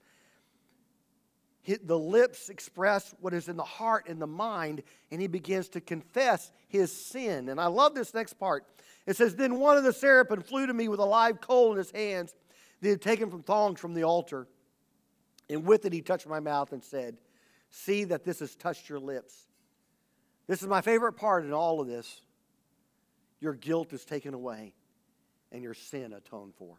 The 1.84 2.00
lips 2.00 2.48
express 2.48 3.14
what 3.20 3.34
is 3.34 3.50
in 3.50 3.58
the 3.58 3.64
heart 3.64 4.08
and 4.08 4.22
the 4.22 4.28
mind, 4.28 4.84
and 5.12 5.20
he 5.20 5.28
begins 5.28 5.68
to 5.70 5.82
confess 5.82 6.50
his 6.70 6.92
sin. 6.92 7.50
And 7.50 7.60
I 7.60 7.68
love 7.68 7.94
this 7.94 8.14
next 8.14 8.34
part. 8.40 8.66
It 9.06 9.18
says, 9.18 9.36
Then 9.36 9.60
one 9.60 9.76
of 9.76 9.84
the 9.84 9.94
seraphim 9.94 10.42
flew 10.42 10.66
to 10.66 10.74
me 10.74 10.88
with 10.88 11.02
a 11.02 11.06
live 11.06 11.42
coal 11.42 11.74
in 11.74 11.78
his 11.78 11.92
hands 11.92 12.34
that 12.80 12.88
he 12.88 12.90
had 12.90 13.02
taken 13.02 13.30
from 13.30 13.44
thongs 13.44 13.82
from 13.82 13.94
the 13.94 14.06
altar. 14.06 14.48
And 15.50 15.66
with 15.66 15.84
it 15.86 15.92
he 15.92 16.02
touched 16.02 16.26
my 16.26 16.40
mouth 16.40 16.72
and 16.72 16.82
said, 16.82 17.18
See 17.70 18.06
that 18.06 18.24
this 18.24 18.40
has 18.40 18.56
touched 18.56 18.88
your 18.88 19.00
lips. 19.00 19.48
This 20.48 20.62
is 20.62 20.70
my 20.70 20.82
favorite 20.82 21.14
part 21.14 21.44
in 21.44 21.52
all 21.52 21.82
of 21.82 21.88
this. 21.88 22.22
Your 23.42 23.54
guilt 23.54 23.92
is 23.92 24.06
taken 24.06 24.34
away 24.34 24.74
and 25.52 25.62
your 25.62 25.74
sin 25.74 26.14
atoned 26.14 26.54
for. 26.58 26.78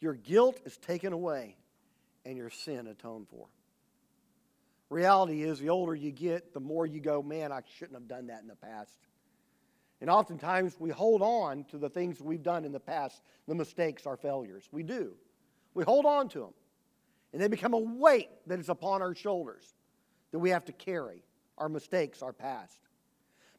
Your 0.00 0.14
guilt 0.14 0.60
is 0.64 0.76
taken 0.78 1.12
away 1.12 1.56
and 2.24 2.36
your 2.36 2.50
sin 2.50 2.86
atoned 2.86 3.28
for. 3.28 3.48
Reality 4.88 5.42
is, 5.42 5.58
the 5.58 5.70
older 5.70 5.94
you 5.94 6.10
get, 6.10 6.54
the 6.54 6.60
more 6.60 6.86
you 6.86 7.00
go, 7.00 7.22
man, 7.22 7.50
I 7.50 7.62
shouldn't 7.76 7.94
have 7.94 8.08
done 8.08 8.28
that 8.28 8.42
in 8.42 8.48
the 8.48 8.56
past. 8.56 8.96
And 10.00 10.10
oftentimes 10.10 10.78
we 10.78 10.90
hold 10.90 11.22
on 11.22 11.64
to 11.70 11.78
the 11.78 11.88
things 11.88 12.20
we've 12.20 12.42
done 12.42 12.64
in 12.64 12.72
the 12.72 12.80
past, 12.80 13.22
the 13.46 13.54
mistakes, 13.54 14.06
our 14.06 14.16
failures. 14.16 14.68
We 14.70 14.82
do. 14.82 15.14
We 15.74 15.84
hold 15.84 16.04
on 16.04 16.28
to 16.30 16.40
them. 16.40 16.54
And 17.32 17.40
they 17.40 17.48
become 17.48 17.72
a 17.72 17.78
weight 17.78 18.28
that 18.46 18.58
is 18.58 18.68
upon 18.68 19.00
our 19.00 19.14
shoulders 19.14 19.74
that 20.32 20.38
we 20.38 20.50
have 20.50 20.64
to 20.66 20.72
carry 20.72 21.22
our 21.56 21.68
mistakes, 21.68 22.20
our 22.20 22.32
past. 22.32 22.78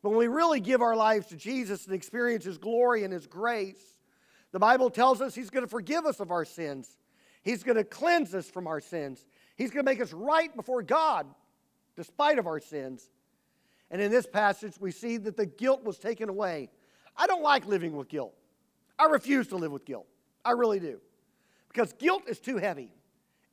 But 0.04 0.10
when 0.10 0.20
we 0.20 0.28
really 0.28 0.60
give 0.60 0.82
our 0.82 0.96
lives 0.96 1.28
to 1.28 1.38
Jesus 1.38 1.86
and 1.86 1.96
experience 1.96 2.44
His 2.44 2.58
glory 2.58 3.06
and 3.06 3.14
His 3.14 3.26
grace, 3.26 3.82
the 4.52 4.60
Bible 4.60 4.90
tells 4.90 5.22
us 5.22 5.34
He's 5.34 5.50
going 5.50 5.64
to 5.64 5.70
forgive 5.70 6.06
us 6.06 6.20
of 6.20 6.30
our 6.30 6.46
sins. 6.46 6.98
He's 7.42 7.64
going 7.64 7.78
to 7.78 7.86
cleanse 7.86 8.36
us 8.36 8.50
from 8.50 8.68
our 8.68 8.82
sins. 8.82 9.26
He's 9.56 9.72
going 9.72 9.86
to 9.86 9.90
make 9.90 10.02
us 10.02 10.14
right 10.14 10.54
before 10.56 10.84
God 10.84 11.26
despite 11.96 12.38
of 12.38 12.48
our 12.48 12.60
sins. 12.60 13.10
And 13.90 14.02
in 14.02 14.12
this 14.12 14.26
passage, 14.26 14.74
we 14.80 14.92
see 14.92 15.18
that 15.18 15.38
the 15.38 15.46
guilt 15.46 15.84
was 15.84 15.98
taken 15.98 16.28
away. 16.30 16.70
I 17.16 17.28
don't 17.28 17.44
like 17.44 17.66
living 17.66 17.96
with 17.96 18.10
guilt. 18.10 18.34
I 18.98 19.06
refuse 19.06 19.48
to 19.50 19.56
live 19.56 19.72
with 19.72 19.86
guilt. 19.86 20.08
I 20.44 20.52
really 20.52 20.80
do. 20.80 21.00
Because 21.70 21.94
guilt 21.94 22.24
is 22.28 22.40
too 22.40 22.58
heavy. 22.58 22.92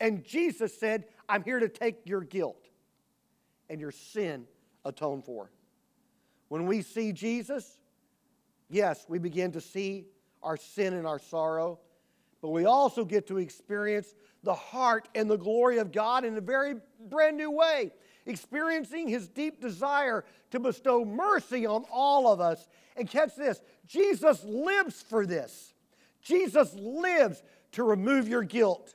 And 0.00 0.24
Jesus 0.24 0.76
said, 0.76 1.04
I'm 1.28 1.44
here 1.44 1.60
to 1.60 1.68
take 1.68 2.06
your 2.06 2.22
guilt 2.22 2.68
and 3.68 3.80
your 3.80 3.92
sin 3.92 4.46
atoned 4.84 5.24
for. 5.24 5.50
When 6.50 6.66
we 6.66 6.82
see 6.82 7.12
Jesus, 7.12 7.78
yes, 8.68 9.06
we 9.08 9.20
begin 9.20 9.52
to 9.52 9.60
see 9.60 10.06
our 10.42 10.56
sin 10.56 10.94
and 10.94 11.06
our 11.06 11.20
sorrow, 11.20 11.78
but 12.42 12.50
we 12.50 12.64
also 12.64 13.04
get 13.04 13.28
to 13.28 13.38
experience 13.38 14.16
the 14.42 14.54
heart 14.54 15.08
and 15.14 15.30
the 15.30 15.38
glory 15.38 15.78
of 15.78 15.92
God 15.92 16.24
in 16.24 16.36
a 16.36 16.40
very 16.40 16.74
brand 17.08 17.36
new 17.36 17.52
way, 17.52 17.92
experiencing 18.26 19.06
His 19.06 19.28
deep 19.28 19.60
desire 19.60 20.24
to 20.50 20.58
bestow 20.58 21.04
mercy 21.04 21.66
on 21.66 21.84
all 21.88 22.26
of 22.32 22.40
us. 22.40 22.66
And 22.96 23.08
catch 23.08 23.36
this 23.36 23.60
Jesus 23.86 24.42
lives 24.42 25.00
for 25.02 25.26
this. 25.26 25.72
Jesus 26.20 26.74
lives 26.74 27.44
to 27.72 27.84
remove 27.84 28.26
your 28.26 28.42
guilt 28.42 28.92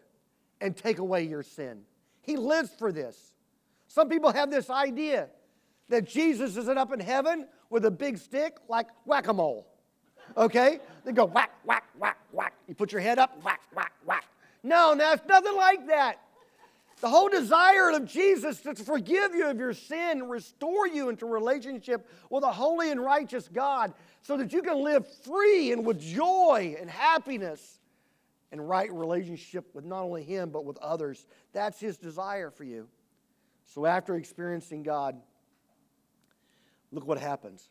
and 0.59 0.75
take 0.75 0.99
away 0.99 1.23
your 1.23 1.43
sin. 1.43 1.83
He 2.21 2.35
lives 2.35 2.71
for 2.77 2.91
this. 2.91 3.31
Some 3.87 4.09
people 4.09 4.33
have 4.33 4.51
this 4.51 4.69
idea 4.69 5.29
that 5.89 6.05
Jesus 6.05 6.57
isn't 6.57 6.77
up 6.77 6.91
in 6.91 6.99
heaven 6.99 7.47
with 7.69 7.85
a 7.85 7.91
big 7.91 8.17
stick 8.17 8.57
like 8.67 8.87
whack 9.05 9.27
a 9.27 9.33
mole. 9.33 9.67
Okay? 10.37 10.79
They 11.03 11.11
go 11.11 11.25
whack, 11.25 11.51
whack, 11.65 11.85
whack, 11.97 12.17
whack. 12.31 12.53
You 12.67 12.75
put 12.75 12.91
your 12.91 13.01
head 13.01 13.19
up, 13.19 13.43
whack, 13.43 13.61
whack, 13.73 13.93
whack. 14.05 14.25
No, 14.63 14.93
now 14.93 15.13
it's 15.13 15.25
nothing 15.27 15.55
like 15.55 15.87
that. 15.87 16.19
The 17.01 17.09
whole 17.09 17.29
desire 17.29 17.91
of 17.91 18.05
Jesus 18.05 18.61
to 18.61 18.73
forgive 18.73 19.35
you 19.35 19.47
of 19.47 19.57
your 19.57 19.73
sin, 19.73 20.29
restore 20.29 20.87
you 20.87 21.09
into 21.09 21.25
relationship 21.25 22.09
with 22.29 22.43
a 22.43 22.51
holy 22.51 22.89
and 22.89 22.99
righteous 22.99 23.47
God 23.47 23.93
so 24.21 24.37
that 24.37 24.53
you 24.53 24.61
can 24.61 24.83
live 24.83 25.05
free 25.23 25.71
and 25.71 25.85
with 25.85 25.99
joy 25.99 26.75
and 26.79 26.89
happiness 26.89 27.79
and 28.51 28.67
right 28.67 28.91
relationship 28.91 29.65
with 29.75 29.83
not 29.83 30.03
only 30.03 30.23
Him 30.23 30.49
but 30.49 30.63
with 30.63 30.77
others. 30.77 31.27
That's 31.51 31.79
His 31.79 31.97
desire 31.97 32.49
for 32.49 32.63
you. 32.63 32.87
So 33.65 33.85
after 33.85 34.15
experiencing 34.15 34.83
God, 34.83 35.19
look 36.91 37.07
what 37.07 37.19
happens. 37.19 37.69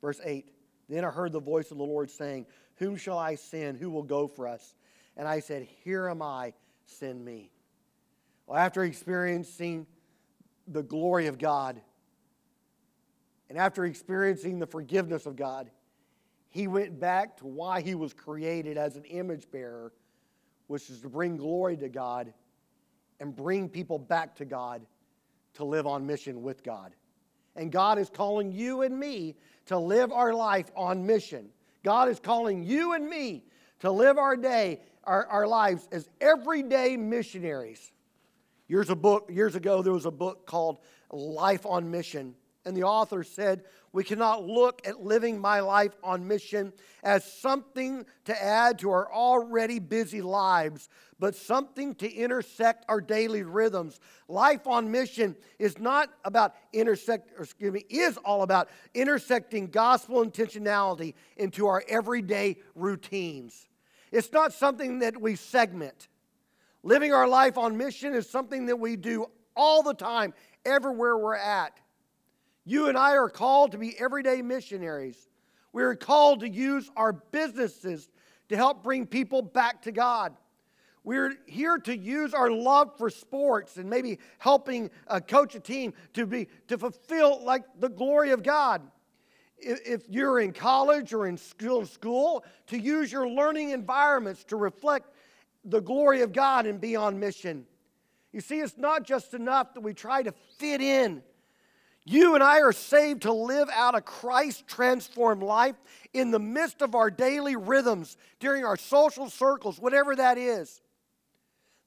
Verse 0.00 0.20
8 0.24 0.50
Then 0.88 1.04
I 1.04 1.10
heard 1.10 1.32
the 1.32 1.40
voice 1.40 1.70
of 1.70 1.78
the 1.78 1.84
Lord 1.84 2.10
saying, 2.10 2.46
Whom 2.76 2.96
shall 2.96 3.18
I 3.18 3.34
send? 3.34 3.78
Who 3.78 3.90
will 3.90 4.02
go 4.02 4.28
for 4.28 4.46
us? 4.46 4.74
And 5.16 5.28
I 5.28 5.40
said, 5.40 5.66
Here 5.84 6.08
am 6.08 6.22
I, 6.22 6.52
send 6.86 7.24
me. 7.24 7.50
Well, 8.46 8.58
after 8.58 8.84
experiencing 8.84 9.86
the 10.66 10.82
glory 10.82 11.26
of 11.26 11.38
God, 11.38 11.80
and 13.48 13.58
after 13.58 13.84
experiencing 13.84 14.58
the 14.58 14.66
forgiveness 14.66 15.26
of 15.26 15.36
God, 15.36 15.70
he 16.50 16.66
went 16.66 17.00
back 17.00 17.36
to 17.38 17.46
why 17.46 17.80
he 17.80 17.94
was 17.94 18.12
created 18.12 18.78
as 18.78 18.96
an 18.96 19.04
image 19.04 19.50
bearer, 19.50 19.92
which 20.66 20.88
is 20.88 21.00
to 21.00 21.08
bring 21.08 21.36
glory 21.36 21.76
to 21.76 21.88
God 21.88 22.32
and 23.20 23.34
bring 23.34 23.68
people 23.68 23.98
back 23.98 24.36
to 24.36 24.44
God 24.44 24.82
to 25.54 25.64
live 25.64 25.86
on 25.86 26.06
mission 26.06 26.42
with 26.42 26.62
God. 26.62 26.92
And 27.56 27.70
God 27.70 27.98
is 27.98 28.10
calling 28.10 28.52
you 28.52 28.82
and 28.82 28.98
me 28.98 29.36
to 29.66 29.78
live 29.78 30.12
our 30.12 30.34
life 30.34 30.70
on 30.76 31.06
mission. 31.06 31.48
God 31.82 32.08
is 32.08 32.18
calling 32.18 32.62
you 32.62 32.92
and 32.92 33.08
me 33.08 33.44
to 33.80 33.90
live 33.90 34.18
our 34.18 34.36
day, 34.36 34.80
our, 35.04 35.26
our 35.26 35.46
lives 35.46 35.88
as 35.92 36.08
everyday 36.20 36.96
missionaries. 36.96 37.92
Years, 38.66 38.90
a 38.90 38.96
book, 38.96 39.28
years 39.30 39.54
ago, 39.54 39.82
there 39.82 39.92
was 39.92 40.06
a 40.06 40.10
book 40.10 40.46
called 40.46 40.78
Life 41.12 41.66
on 41.66 41.90
Mission. 41.90 42.34
And 42.66 42.76
the 42.76 42.84
author 42.84 43.22
said, 43.24 43.64
We 43.92 44.04
cannot 44.04 44.46
look 44.46 44.86
at 44.86 45.02
living 45.02 45.38
my 45.38 45.60
life 45.60 45.92
on 46.02 46.26
mission 46.26 46.72
as 47.02 47.24
something 47.24 48.06
to 48.24 48.42
add 48.42 48.78
to 48.78 48.90
our 48.90 49.12
already 49.12 49.78
busy 49.78 50.22
lives, 50.22 50.88
but 51.18 51.34
something 51.34 51.94
to 51.96 52.10
intersect 52.10 52.86
our 52.88 53.00
daily 53.00 53.42
rhythms. 53.42 54.00
Life 54.28 54.66
on 54.66 54.90
mission 54.90 55.36
is 55.58 55.78
not 55.78 56.10
about 56.24 56.54
intersect, 56.72 57.32
excuse 57.38 57.72
me, 57.72 57.84
is 57.90 58.16
all 58.18 58.42
about 58.42 58.70
intersecting 58.94 59.66
gospel 59.66 60.24
intentionality 60.24 61.14
into 61.36 61.66
our 61.66 61.84
everyday 61.86 62.56
routines. 62.74 63.68
It's 64.10 64.32
not 64.32 64.52
something 64.54 65.00
that 65.00 65.20
we 65.20 65.36
segment. 65.36 66.08
Living 66.82 67.12
our 67.12 67.28
life 67.28 67.58
on 67.58 67.76
mission 67.76 68.14
is 68.14 68.28
something 68.28 68.66
that 68.66 68.76
we 68.76 68.96
do 68.96 69.26
all 69.56 69.82
the 69.82 69.94
time, 69.94 70.32
everywhere 70.64 71.16
we're 71.16 71.34
at. 71.34 71.78
You 72.64 72.88
and 72.88 72.96
I 72.96 73.12
are 73.16 73.28
called 73.28 73.72
to 73.72 73.78
be 73.78 73.98
everyday 73.98 74.40
missionaries. 74.42 75.28
We 75.72 75.82
are 75.82 75.94
called 75.94 76.40
to 76.40 76.48
use 76.48 76.90
our 76.96 77.12
businesses 77.12 78.08
to 78.48 78.56
help 78.56 78.82
bring 78.82 79.06
people 79.06 79.42
back 79.42 79.82
to 79.82 79.92
God. 79.92 80.34
We're 81.02 81.34
here 81.46 81.76
to 81.78 81.94
use 81.94 82.32
our 82.32 82.50
love 82.50 82.96
for 82.96 83.10
sports 83.10 83.76
and 83.76 83.90
maybe 83.90 84.18
helping 84.38 84.90
uh, 85.06 85.20
coach 85.20 85.54
a 85.54 85.60
team 85.60 85.92
to 86.14 86.26
be 86.26 86.48
to 86.68 86.78
fulfill 86.78 87.44
like 87.44 87.64
the 87.78 87.90
glory 87.90 88.30
of 88.30 88.42
God. 88.42 88.82
If, 89.58 90.02
you're 90.08 90.40
in 90.40 90.52
college 90.52 91.12
or 91.12 91.26
in 91.26 91.36
school, 91.36 91.86
school, 91.86 92.44
to 92.66 92.78
use 92.78 93.10
your 93.10 93.28
learning 93.28 93.70
environments 93.70 94.44
to 94.44 94.56
reflect 94.56 95.10
the 95.64 95.80
glory 95.80 96.22
of 96.22 96.32
God 96.32 96.66
and 96.66 96.80
be 96.80 96.96
on 96.96 97.18
mission. 97.18 97.64
You 98.32 98.40
see, 98.40 98.60
it's 98.60 98.76
not 98.76 99.04
just 99.04 99.32
enough 99.32 99.72
that 99.74 99.80
we 99.80 99.94
try 99.94 100.22
to 100.22 100.32
fit 100.58 100.80
in 100.80 101.22
you 102.04 102.34
and 102.34 102.44
I 102.44 102.60
are 102.60 102.72
saved 102.72 103.22
to 103.22 103.32
live 103.32 103.68
out 103.72 103.94
a 103.94 104.00
Christ 104.00 104.66
transformed 104.66 105.42
life 105.42 105.76
in 106.12 106.30
the 106.30 106.38
midst 106.38 106.82
of 106.82 106.94
our 106.94 107.10
daily 107.10 107.56
rhythms, 107.56 108.16
during 108.40 108.64
our 108.64 108.76
social 108.76 109.30
circles, 109.30 109.78
whatever 109.78 110.14
that 110.16 110.36
is. 110.36 110.82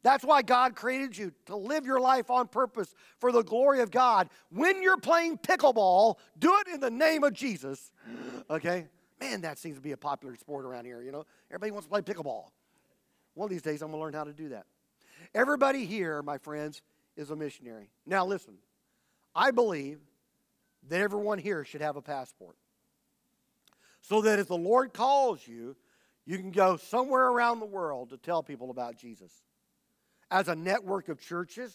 That's 0.03 0.23
why 0.23 0.41
God 0.41 0.75
created 0.75 1.17
you 1.17 1.33
to 1.47 1.55
live 1.55 1.85
your 1.85 1.99
life 1.99 2.29
on 2.29 2.47
purpose 2.47 2.93
for 3.19 3.31
the 3.31 3.43
glory 3.43 3.81
of 3.81 3.91
God. 3.91 4.29
When 4.51 4.81
you're 4.81 4.97
playing 4.97 5.39
pickleball, 5.39 6.15
do 6.39 6.55
it 6.61 6.73
in 6.73 6.79
the 6.79 6.89
name 6.89 7.23
of 7.23 7.33
Jesus. 7.33 7.91
Okay? 8.49 8.87
Man, 9.19 9.41
that 9.41 9.59
seems 9.59 9.75
to 9.75 9.81
be 9.81 9.91
a 9.91 9.97
popular 9.97 10.35
sport 10.35 10.65
around 10.65 10.85
here, 10.85 11.01
you 11.01 11.11
know? 11.11 11.25
Everybody 11.49 11.71
wants 11.71 11.87
to 11.87 11.89
play 11.89 12.01
pickleball. 12.01 12.45
One 13.33 13.45
of 13.45 13.49
these 13.49 13.61
days, 13.61 13.81
I'm 13.81 13.91
to 13.91 13.97
learn 13.97 14.13
how 14.13 14.23
to 14.23 14.33
do 14.33 14.49
that. 14.49 14.65
Everybody 15.35 15.85
here, 15.85 16.21
my 16.21 16.37
friends, 16.37 16.81
is 17.15 17.29
a 17.29 17.35
missionary. 17.35 17.89
Now, 18.05 18.25
listen, 18.25 18.55
I 19.35 19.51
believe 19.51 19.99
that 20.89 21.01
everyone 21.01 21.39
here 21.39 21.63
should 21.63 21.81
have 21.81 21.95
a 21.95 22.01
passport. 22.01 22.55
So 24.01 24.21
that 24.21 24.39
if 24.39 24.47
the 24.47 24.57
Lord 24.57 24.93
calls 24.93 25.45
you, 25.47 25.75
you 26.25 26.37
can 26.37 26.51
go 26.51 26.77
somewhere 26.77 27.27
around 27.27 27.59
the 27.59 27.65
world 27.65 28.09
to 28.09 28.17
tell 28.17 28.43
people 28.43 28.69
about 28.69 28.97
Jesus. 28.97 29.31
As 30.29 30.47
a 30.47 30.55
network 30.55 31.09
of 31.09 31.19
churches, 31.19 31.73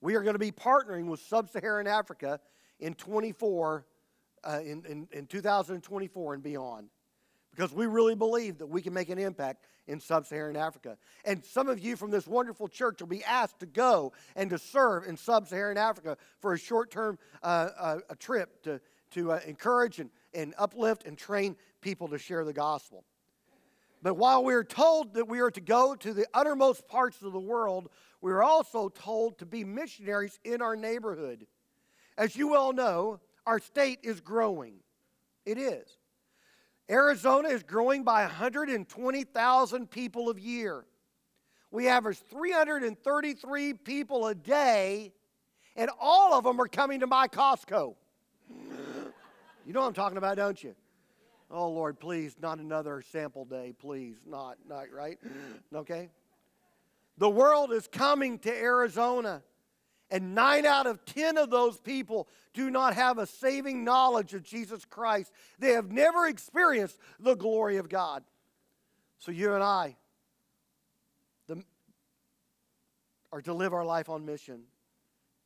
we 0.00 0.14
are 0.14 0.22
going 0.22 0.34
to 0.34 0.38
be 0.38 0.52
partnering 0.52 1.06
with 1.06 1.20
Sub 1.20 1.48
Saharan 1.50 1.86
Africa 1.86 2.40
in 2.78 2.94
24 2.94 3.86
uh, 4.44 4.60
in, 4.64 4.84
in, 4.86 5.08
in 5.12 5.26
2024 5.26 6.34
and 6.34 6.42
beyond 6.42 6.88
because 7.58 7.72
we 7.72 7.86
really 7.86 8.14
believe 8.14 8.58
that 8.58 8.68
we 8.68 8.80
can 8.80 8.94
make 8.94 9.08
an 9.08 9.18
impact 9.18 9.64
in 9.88 9.98
sub 9.98 10.24
Saharan 10.24 10.54
Africa. 10.54 10.96
And 11.24 11.44
some 11.44 11.68
of 11.68 11.80
you 11.80 11.96
from 11.96 12.12
this 12.12 12.24
wonderful 12.28 12.68
church 12.68 13.00
will 13.00 13.08
be 13.08 13.24
asked 13.24 13.58
to 13.58 13.66
go 13.66 14.12
and 14.36 14.48
to 14.50 14.58
serve 14.58 15.08
in 15.08 15.16
sub 15.16 15.48
Saharan 15.48 15.76
Africa 15.76 16.16
for 16.38 16.52
a 16.52 16.58
short 16.58 16.92
term 16.92 17.18
uh, 17.42 17.70
uh, 17.76 17.98
trip 18.20 18.62
to, 18.62 18.80
to 19.10 19.32
uh, 19.32 19.40
encourage 19.44 19.98
and, 19.98 20.10
and 20.34 20.54
uplift 20.56 21.04
and 21.04 21.18
train 21.18 21.56
people 21.80 22.06
to 22.08 22.18
share 22.18 22.44
the 22.44 22.52
gospel. 22.52 23.02
But 24.04 24.14
while 24.14 24.44
we're 24.44 24.62
told 24.62 25.14
that 25.14 25.26
we 25.26 25.40
are 25.40 25.50
to 25.50 25.60
go 25.60 25.96
to 25.96 26.14
the 26.14 26.28
uttermost 26.32 26.86
parts 26.86 27.22
of 27.22 27.32
the 27.32 27.40
world, 27.40 27.88
we're 28.20 28.44
also 28.44 28.88
told 28.88 29.36
to 29.38 29.46
be 29.46 29.64
missionaries 29.64 30.38
in 30.44 30.62
our 30.62 30.76
neighborhood. 30.76 31.44
As 32.16 32.36
you 32.36 32.46
well 32.46 32.72
know, 32.72 33.18
our 33.48 33.58
state 33.58 33.98
is 34.04 34.20
growing. 34.20 34.74
It 35.44 35.58
is. 35.58 35.98
Arizona 36.90 37.48
is 37.48 37.62
growing 37.62 38.02
by 38.02 38.22
120,000 38.22 39.90
people 39.90 40.30
a 40.30 40.38
year. 40.38 40.84
We 41.70 41.88
average 41.88 42.18
333 42.18 43.74
people 43.74 44.26
a 44.28 44.34
day, 44.34 45.12
and 45.76 45.90
all 46.00 46.32
of 46.34 46.44
them 46.44 46.60
are 46.60 46.68
coming 46.68 47.00
to 47.00 47.06
my 47.06 47.28
Costco. 47.28 47.94
You 49.66 49.74
know 49.74 49.80
what 49.80 49.88
I'm 49.88 49.92
talking 49.92 50.16
about, 50.16 50.38
don't 50.38 50.62
you? 50.62 50.74
Oh 51.50 51.68
Lord, 51.68 52.00
please, 52.00 52.36
not 52.40 52.58
another 52.58 53.02
sample 53.12 53.44
day, 53.44 53.74
please. 53.78 54.16
Not, 54.26 54.56
not 54.66 54.90
right? 54.90 55.18
Okay? 55.74 56.10
The 57.18 57.28
world 57.28 57.72
is 57.72 57.86
coming 57.86 58.38
to 58.40 58.50
Arizona. 58.50 59.42
And 60.10 60.34
nine 60.34 60.64
out 60.64 60.86
of 60.86 61.04
ten 61.04 61.36
of 61.36 61.50
those 61.50 61.78
people 61.78 62.28
do 62.54 62.70
not 62.70 62.94
have 62.94 63.18
a 63.18 63.26
saving 63.26 63.84
knowledge 63.84 64.32
of 64.32 64.42
Jesus 64.42 64.84
Christ. 64.84 65.30
They 65.58 65.72
have 65.72 65.92
never 65.92 66.26
experienced 66.26 66.98
the 67.20 67.34
glory 67.34 67.76
of 67.76 67.88
God. 67.88 68.24
So 69.18 69.30
you 69.32 69.52
and 69.54 69.62
I 69.62 69.96
the, 71.46 71.62
are 73.32 73.42
to 73.42 73.52
live 73.52 73.74
our 73.74 73.84
life 73.84 74.08
on 74.08 74.24
mission. 74.24 74.62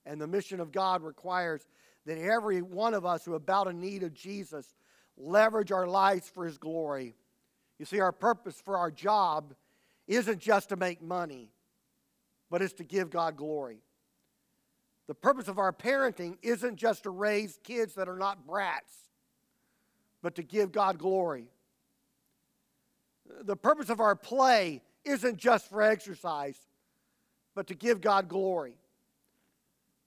And 0.06 0.20
the 0.20 0.26
mission 0.26 0.60
of 0.60 0.70
God 0.70 1.02
requires 1.02 1.66
that 2.06 2.18
every 2.18 2.62
one 2.62 2.94
of 2.94 3.04
us 3.04 3.24
who 3.24 3.32
are 3.32 3.36
about 3.36 3.68
a 3.68 3.72
need 3.72 4.02
of 4.02 4.14
Jesus 4.14 4.74
leverage 5.16 5.72
our 5.72 5.86
lives 5.86 6.28
for 6.28 6.44
his 6.44 6.58
glory. 6.58 7.14
You 7.78 7.84
see, 7.84 8.00
our 8.00 8.12
purpose 8.12 8.60
for 8.64 8.76
our 8.76 8.90
job 8.90 9.54
isn't 10.06 10.38
just 10.38 10.68
to 10.68 10.76
make 10.76 11.02
money, 11.02 11.52
but 12.50 12.62
it's 12.62 12.74
to 12.74 12.84
give 12.84 13.10
God 13.10 13.36
glory. 13.36 13.82
The 15.12 15.16
purpose 15.16 15.48
of 15.48 15.58
our 15.58 15.74
parenting 15.74 16.38
isn't 16.40 16.76
just 16.76 17.02
to 17.02 17.10
raise 17.10 17.58
kids 17.62 17.96
that 17.96 18.08
are 18.08 18.16
not 18.16 18.46
brats, 18.46 18.94
but 20.22 20.36
to 20.36 20.42
give 20.42 20.72
God 20.72 20.96
glory. 20.96 21.50
The 23.42 23.54
purpose 23.54 23.90
of 23.90 24.00
our 24.00 24.16
play 24.16 24.80
isn't 25.04 25.36
just 25.36 25.68
for 25.68 25.82
exercise, 25.82 26.56
but 27.54 27.66
to 27.66 27.74
give 27.74 28.00
God 28.00 28.26
glory. 28.26 28.78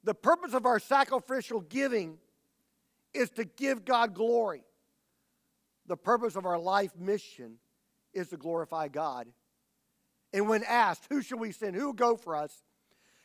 The 0.04 0.16
purpose 0.16 0.56
of 0.56 0.66
our 0.66 0.80
sacrificial 0.80 1.62
giving 1.62 2.18
is 3.14 3.30
to 3.30 3.46
give 3.46 3.86
God 3.86 4.16
glory. 4.16 4.64
The 5.86 5.98
purpose 5.98 6.36
of 6.36 6.48
our 6.48 6.58
life 6.58 6.98
mission 6.98 7.58
is 8.12 8.30
to 8.30 8.38
glorify 8.38 8.88
God. 8.88 9.28
And 10.34 10.50
when 10.50 10.64
asked, 10.64 11.04
who 11.12 11.22
shall 11.22 11.38
we 11.38 11.52
send? 11.52 11.76
Who 11.76 11.86
will 11.86 11.94
go 11.94 12.18
for 12.18 12.36
us? 12.36 12.64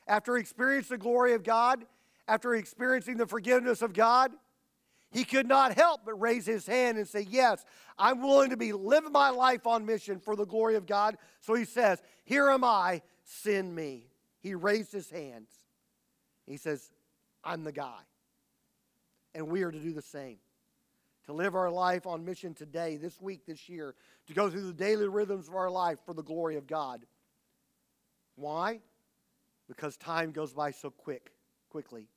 After 0.07 0.37
experiencing 0.37 0.97
the 0.97 1.03
glory 1.03 1.35
of 1.35 1.43
God, 1.43 1.85
after 2.27 2.55
experiencing 2.55 3.17
the 3.17 3.27
forgiveness 3.27 3.83
of 3.83 3.93
God, 3.93 4.33
he 5.11 5.25
could 5.25 5.49
not 5.49 5.75
help 5.75 6.03
but 6.05 6.15
raise 6.15 6.47
his 6.47 6.67
hand 6.67 6.97
and 6.97 7.07
say, 7.07 7.27
Yes, 7.29 7.65
I'm 7.99 8.23
willing 8.23 8.51
to 8.51 8.57
be 8.57 8.73
living 8.73 9.13
my 9.13 9.31
life 9.31 9.67
on 9.67 9.85
mission 9.85 10.21
for 10.21 10.37
the 10.37 10.47
glory 10.47 10.77
of 10.77 10.87
God. 10.87 11.17
So 11.41 11.55
he 11.55 11.65
says, 11.65 12.01
Here 12.25 12.49
am 12.49 12.63
I, 12.63 13.03
send 13.25 13.75
me. 13.75 14.07
He 14.39 14.55
raised 14.55 14.93
his 14.93 15.11
hands. 15.11 15.51
He 16.47 16.57
says, 16.57 16.91
I'm 17.45 17.65
the 17.65 17.73
guy. 17.73 18.01
And 19.35 19.49
we 19.49 19.63
are 19.63 19.71
to 19.71 19.79
do 19.79 19.93
the 19.93 20.03
same. 20.03 20.39
To 21.27 21.33
live 21.33 21.55
our 21.55 21.71
life 21.71 22.07
on 22.07 22.25
mission 22.25 22.55
today, 22.55 22.97
this 22.97 23.21
week, 23.21 23.47
this 23.47 23.69
year, 23.69 23.95
to 24.27 24.35
go 24.35 24.49
through 24.49 24.67
the 24.67 24.73
daily 24.73 25.07
rhythms 25.07 25.49
of 25.49 25.55
our 25.55 25.71
life 25.71 25.99
for 26.05 26.15
the 26.15 26.23
glory 26.23 26.57
of 26.57 26.67
God. 26.67 27.05
Why? 28.37 28.81
Because 29.71 29.97
time 29.97 30.33
goes 30.33 30.53
by 30.53 30.73
so 30.73 30.91
quick, 30.91 31.31
quickly, 31.71 32.09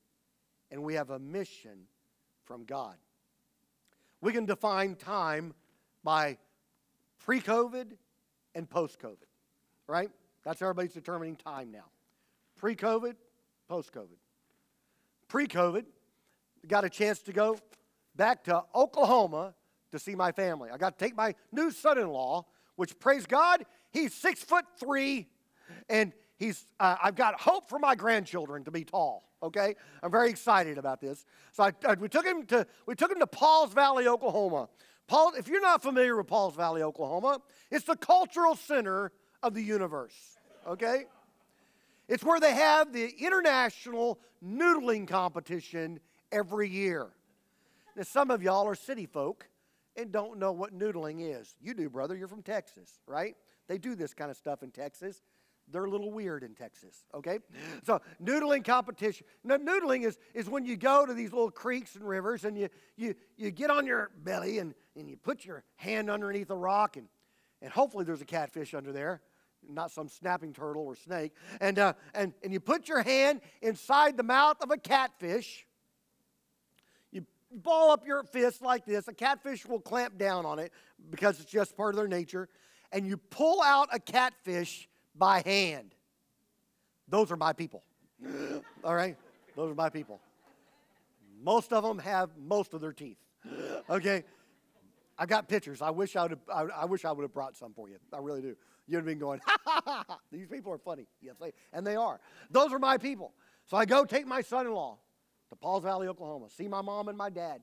and 0.71 0.81
we 0.81 0.95
have 0.95 1.11
a 1.11 1.19
mission 1.19 1.85
from 2.45 2.65
God. 2.65 2.95
We 4.21 4.33
can 4.33 4.47
define 4.47 4.95
time 4.95 5.53
by 6.03 6.39
pre 7.23 7.39
COVID 7.39 7.91
and 8.55 8.67
post 8.67 8.99
COVID, 8.99 9.27
right? 9.85 10.09
That's 10.43 10.63
everybody's 10.63 10.93
determining 10.93 11.35
time 11.35 11.71
now. 11.71 11.85
Pre 12.57 12.75
COVID, 12.75 13.13
post 13.69 13.93
COVID. 13.93 14.17
Pre 15.27 15.45
COVID, 15.45 15.85
got 16.67 16.85
a 16.85 16.89
chance 16.89 17.21
to 17.21 17.33
go 17.33 17.59
back 18.15 18.43
to 18.45 18.63
Oklahoma 18.73 19.53
to 19.91 19.99
see 19.99 20.15
my 20.15 20.31
family. 20.31 20.71
I 20.73 20.77
got 20.77 20.97
to 20.97 21.05
take 21.05 21.15
my 21.15 21.35
new 21.51 21.69
son 21.69 21.99
in 21.99 22.07
law, 22.07 22.47
which 22.77 22.97
praise 22.99 23.27
God, 23.27 23.63
he's 23.91 24.11
six 24.11 24.43
foot 24.43 24.65
three, 24.79 25.27
and 25.87 26.13
He's, 26.37 26.65
uh, 26.79 26.95
I've 27.01 27.15
got 27.15 27.39
hope 27.39 27.69
for 27.69 27.79
my 27.79 27.95
grandchildren 27.95 28.63
to 28.65 28.71
be 28.71 28.83
tall. 28.83 29.29
Okay, 29.41 29.75
I'm 30.01 30.09
very 30.11 30.29
excited 30.29 30.77
about 30.77 31.01
this. 31.01 31.25
So 31.51 31.63
I, 31.63 31.71
I, 31.85 31.95
we 31.95 32.07
took 32.07 32.25
him 32.25 32.45
to 32.45 32.65
we 32.85 32.95
took 32.95 33.11
him 33.11 33.19
to 33.19 33.27
Pauls 33.27 33.73
Valley, 33.73 34.07
Oklahoma. 34.07 34.69
Paul, 35.05 35.33
if 35.37 35.49
you're 35.49 35.61
not 35.61 35.83
familiar 35.83 36.15
with 36.15 36.27
Pauls 36.27 36.55
Valley, 36.55 36.81
Oklahoma, 36.81 37.41
it's 37.69 37.83
the 37.83 37.97
cultural 37.97 38.55
center 38.55 39.11
of 39.41 39.53
the 39.53 39.61
universe. 39.61 40.37
Okay, 40.65 41.03
it's 42.07 42.23
where 42.23 42.39
they 42.39 42.53
have 42.53 42.93
the 42.93 43.09
international 43.19 44.17
noodling 44.45 45.07
competition 45.07 45.99
every 46.31 46.69
year. 46.69 47.09
Now, 47.97 48.03
some 48.03 48.31
of 48.31 48.41
y'all 48.41 48.65
are 48.67 48.75
city 48.75 49.05
folk 49.05 49.47
and 49.95 50.11
don't 50.11 50.39
know 50.39 50.51
what 50.51 50.77
noodling 50.77 51.19
is. 51.19 51.55
You 51.61 51.73
do, 51.73 51.89
brother. 51.89 52.15
You're 52.15 52.27
from 52.27 52.43
Texas, 52.43 52.99
right? 53.07 53.35
They 53.67 53.77
do 53.77 53.95
this 53.95 54.13
kind 54.13 54.31
of 54.31 54.37
stuff 54.37 54.63
in 54.63 54.71
Texas. 54.71 55.21
They're 55.71 55.85
a 55.85 55.89
little 55.89 56.11
weird 56.11 56.43
in 56.43 56.53
Texas, 56.53 57.05
okay? 57.13 57.39
So, 57.85 58.01
noodling 58.23 58.63
competition. 58.63 59.25
Now, 59.43 59.57
noodling 59.57 60.05
is, 60.05 60.17
is 60.33 60.49
when 60.49 60.65
you 60.65 60.77
go 60.77 61.05
to 61.05 61.13
these 61.13 61.31
little 61.33 61.51
creeks 61.51 61.95
and 61.95 62.07
rivers 62.07 62.45
and 62.45 62.57
you, 62.57 62.69
you, 62.95 63.15
you 63.35 63.51
get 63.51 63.69
on 63.69 63.85
your 63.85 64.11
belly 64.23 64.59
and, 64.59 64.73
and 64.95 65.09
you 65.09 65.17
put 65.17 65.43
your 65.43 65.63
hand 65.75 66.09
underneath 66.09 66.49
a 66.49 66.55
rock, 66.55 66.97
and, 66.97 67.07
and 67.61 67.71
hopefully 67.71 68.05
there's 68.05 68.21
a 68.21 68.25
catfish 68.25 68.73
under 68.73 68.91
there, 68.91 69.21
not 69.67 69.91
some 69.91 70.07
snapping 70.07 70.53
turtle 70.53 70.83
or 70.83 70.95
snake. 70.95 71.33
And, 71.59 71.79
uh, 71.79 71.93
and, 72.13 72.33
and 72.43 72.53
you 72.53 72.59
put 72.59 72.87
your 72.87 73.01
hand 73.01 73.41
inside 73.61 74.15
the 74.15 74.23
mouth 74.23 74.57
of 74.61 74.71
a 74.71 74.77
catfish. 74.77 75.65
You 77.11 77.25
ball 77.51 77.91
up 77.91 78.05
your 78.05 78.23
fist 78.23 78.61
like 78.61 78.85
this. 78.85 79.07
A 79.07 79.13
catfish 79.13 79.65
will 79.65 79.81
clamp 79.81 80.17
down 80.17 80.45
on 80.45 80.59
it 80.59 80.71
because 81.09 81.39
it's 81.39 81.51
just 81.51 81.75
part 81.75 81.95
of 81.95 81.97
their 81.97 82.07
nature. 82.07 82.47
And 82.91 83.07
you 83.07 83.17
pull 83.17 83.61
out 83.61 83.89
a 83.91 83.99
catfish 83.99 84.87
by 85.15 85.41
hand. 85.45 85.93
Those 87.07 87.31
are 87.31 87.37
my 87.37 87.53
people. 87.53 87.83
All 88.83 88.95
right? 88.95 89.17
Those 89.55 89.71
are 89.71 89.75
my 89.75 89.89
people. 89.89 90.19
Most 91.41 91.73
of 91.73 91.83
them 91.83 91.99
have 91.99 92.29
most 92.37 92.73
of 92.73 92.81
their 92.81 92.93
teeth. 92.93 93.17
Okay? 93.89 94.23
I 95.17 95.25
got 95.25 95.47
pictures. 95.47 95.81
I 95.81 95.89
wish 95.89 96.15
I 96.15 96.23
would 96.23 96.39
I, 96.51 96.61
I 96.61 96.85
wish 96.85 97.05
I 97.05 97.11
would 97.11 97.21
have 97.21 97.33
brought 97.33 97.55
some 97.55 97.73
for 97.73 97.89
you. 97.89 97.97
I 98.11 98.19
really 98.19 98.41
do. 98.41 98.55
You'd 98.87 98.97
have 98.97 99.05
been 99.05 99.19
going, 99.19 99.39
ha 99.45 99.57
ha 99.63 99.81
ha 99.85 100.05
ha. 100.07 100.19
These 100.31 100.47
people 100.47 100.71
are 100.71 100.77
funny. 100.77 101.05
Yes, 101.21 101.35
they, 101.39 101.53
and 101.71 101.85
they 101.85 101.95
are. 101.95 102.19
Those 102.49 102.73
are 102.73 102.79
my 102.79 102.97
people. 102.97 103.33
So 103.65 103.77
I 103.77 103.85
go 103.85 104.05
take 104.05 104.25
my 104.25 104.41
son-in-law 104.41 104.97
to 105.49 105.55
Pauls 105.55 105.83
Valley, 105.83 106.07
Oklahoma, 106.07 106.47
see 106.49 106.67
my 106.67 106.81
mom 106.81 107.07
and 107.07 107.17
my 107.17 107.29
dad. 107.29 107.61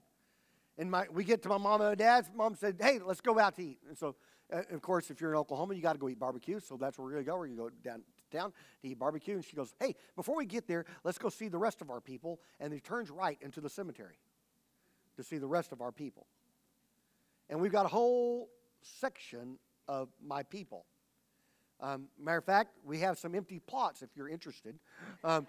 And 0.81 0.91
my, 0.91 1.05
we 1.13 1.25
get 1.25 1.43
to 1.43 1.51
my 1.51 1.59
mom 1.59 1.83
and 1.83 1.97
dad's. 1.99 2.31
Mom 2.35 2.55
said, 2.55 2.77
hey, 2.81 3.01
let's 3.05 3.21
go 3.21 3.39
out 3.39 3.55
to 3.57 3.63
eat. 3.63 3.79
And 3.87 3.99
so 3.99 4.17
uh, 4.51 4.63
of 4.73 4.81
course, 4.81 5.11
if 5.11 5.21
you're 5.21 5.31
in 5.31 5.37
Oklahoma, 5.37 5.75
you 5.75 5.83
got 5.83 5.93
to 5.93 5.99
go 5.99 6.09
eat 6.09 6.19
barbecue. 6.19 6.59
So 6.59 6.79
that's 6.81 6.99
where 6.99 7.07
we're 7.07 7.19
to 7.19 7.23
go. 7.23 7.37
We're 7.37 7.49
to 7.49 7.55
go 7.55 7.71
down 7.85 7.99
to 7.99 8.37
town 8.37 8.53
to 8.83 8.89
eat 8.89 8.99
barbecue. 8.99 9.35
And 9.35 9.45
she 9.45 9.55
goes, 9.55 9.75
Hey, 9.79 9.95
before 10.17 10.37
we 10.37 10.47
get 10.47 10.67
there, 10.67 10.87
let's 11.05 11.19
go 11.19 11.29
see 11.29 11.49
the 11.49 11.59
rest 11.59 11.83
of 11.83 11.91
our 11.91 12.01
people. 12.01 12.41
And 12.59 12.73
he 12.73 12.81
turns 12.81 13.11
right 13.11 13.39
into 13.43 13.61
the 13.61 13.69
cemetery 13.69 14.19
to 15.17 15.23
see 15.23 15.37
the 15.37 15.47
rest 15.47 15.71
of 15.71 15.83
our 15.83 15.93
people. 15.93 16.27
And 17.51 17.61
we've 17.61 17.73
got 17.73 17.85
a 17.85 17.91
whole 17.91 18.49
section 18.81 19.59
of 19.87 20.09
my 20.25 20.43
people. 20.45 20.87
Um, 21.81 22.09
matter 22.19 22.39
of 22.39 22.45
fact, 22.45 22.77
we 22.85 23.01
have 23.01 23.19
some 23.19 23.35
empty 23.35 23.59
plots 23.59 24.03
if 24.03 24.11
you're 24.15 24.29
interested. 24.29 24.79
Um, 25.25 25.47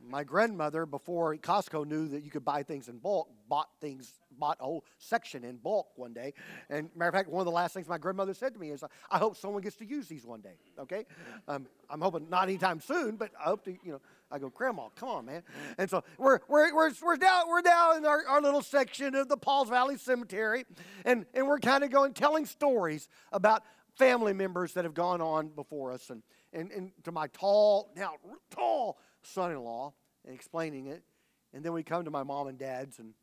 my 0.00 0.24
grandmother, 0.24 0.86
before 0.86 1.36
Costco 1.36 1.86
knew 1.86 2.08
that 2.08 2.22
you 2.22 2.30
could 2.30 2.44
buy 2.44 2.62
things 2.62 2.88
in 2.88 2.98
bulk, 2.98 3.28
bought 3.48 3.68
things, 3.80 4.12
bought 4.38 4.56
a 4.60 4.64
whole 4.64 4.84
section 4.98 5.44
in 5.44 5.56
bulk 5.56 5.88
one 5.96 6.12
day. 6.12 6.34
And 6.70 6.90
matter 6.94 7.08
of 7.08 7.14
fact, 7.14 7.28
one 7.28 7.40
of 7.40 7.46
the 7.46 7.52
last 7.52 7.74
things 7.74 7.88
my 7.88 7.98
grandmother 7.98 8.34
said 8.34 8.54
to 8.54 8.60
me 8.60 8.70
is, 8.70 8.84
"I 9.10 9.18
hope 9.18 9.36
someone 9.36 9.62
gets 9.62 9.76
to 9.76 9.84
use 9.84 10.08
these 10.08 10.24
one 10.24 10.40
day." 10.40 10.58
Okay, 10.78 11.04
um, 11.48 11.66
I'm 11.90 12.00
hoping 12.00 12.28
not 12.30 12.44
anytime 12.44 12.80
soon, 12.80 13.16
but 13.16 13.32
I 13.38 13.44
hope 13.44 13.64
to. 13.64 13.72
You 13.72 13.92
know, 13.92 14.00
I 14.30 14.38
go, 14.38 14.50
"Grandma, 14.50 14.88
come 14.94 15.08
on, 15.08 15.26
man!" 15.26 15.42
And 15.78 15.90
so 15.90 16.04
we're 16.16 16.40
we're 16.48 16.74
we're, 16.74 16.92
we're 17.02 17.16
down 17.16 17.48
we're 17.48 17.62
down 17.62 17.96
in 17.96 18.06
our, 18.06 18.24
our 18.26 18.40
little 18.40 18.62
section 18.62 19.14
of 19.14 19.28
the 19.28 19.36
Pauls 19.36 19.68
Valley 19.68 19.96
Cemetery, 19.96 20.64
and 21.04 21.26
and 21.34 21.46
we're 21.48 21.58
kind 21.58 21.82
of 21.82 21.90
going 21.90 22.12
telling 22.14 22.46
stories 22.46 23.08
about 23.32 23.64
family 23.96 24.32
members 24.32 24.74
that 24.74 24.84
have 24.84 24.94
gone 24.94 25.20
on 25.20 25.48
before 25.48 25.90
us, 25.90 26.10
and 26.10 26.22
and, 26.52 26.70
and 26.70 26.92
to 27.04 27.12
my 27.12 27.26
tall 27.28 27.90
now 27.96 28.14
tall 28.50 28.98
son-in-law 29.28 29.92
and 30.24 30.34
explaining 30.34 30.86
it. 30.86 31.02
And 31.52 31.64
then 31.64 31.72
we 31.72 31.82
come 31.82 32.04
to 32.04 32.10
my 32.10 32.22
mom 32.22 32.48
and 32.48 32.58
dad's, 32.58 32.98
and 32.98 33.14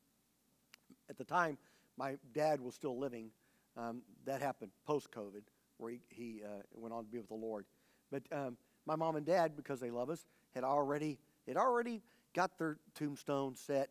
at 1.09 1.17
the 1.17 1.23
time, 1.23 1.57
my 1.97 2.17
dad 2.33 2.59
was 2.59 2.75
still 2.75 2.97
living. 2.97 3.29
Um, 3.77 4.01
that 4.25 4.41
happened 4.41 4.71
post 4.87 5.11
COVID, 5.11 5.43
where 5.77 5.91
he, 5.91 5.99
he 6.09 6.41
uh, 6.43 6.61
went 6.73 6.93
on 6.93 7.03
to 7.03 7.11
be 7.11 7.17
with 7.17 7.27
the 7.27 7.35
Lord. 7.35 7.65
But 8.11 8.23
um, 8.31 8.57
my 8.85 8.95
mom 8.95 9.15
and 9.15 9.25
dad, 9.25 9.55
because 9.55 9.79
they 9.79 9.91
love 9.91 10.09
us, 10.09 10.25
had 10.53 10.63
already 10.63 11.19
had 11.47 11.57
already 11.57 12.01
got 12.33 12.57
their 12.57 12.77
tombstone 12.95 13.55
set. 13.55 13.89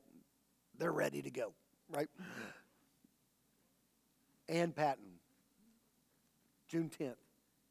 They're 0.79 0.93
ready 0.93 1.23
to 1.23 1.31
go, 1.31 1.53
right? 1.91 2.09
Ann 4.49 4.73
Patton, 4.73 5.05
June 6.69 6.91
10th, 6.91 7.17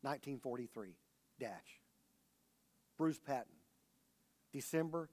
1943, 0.01 0.95
dash. 1.39 1.51
Bruce 2.97 3.19
Patton, 3.19 3.52
December 4.53 5.09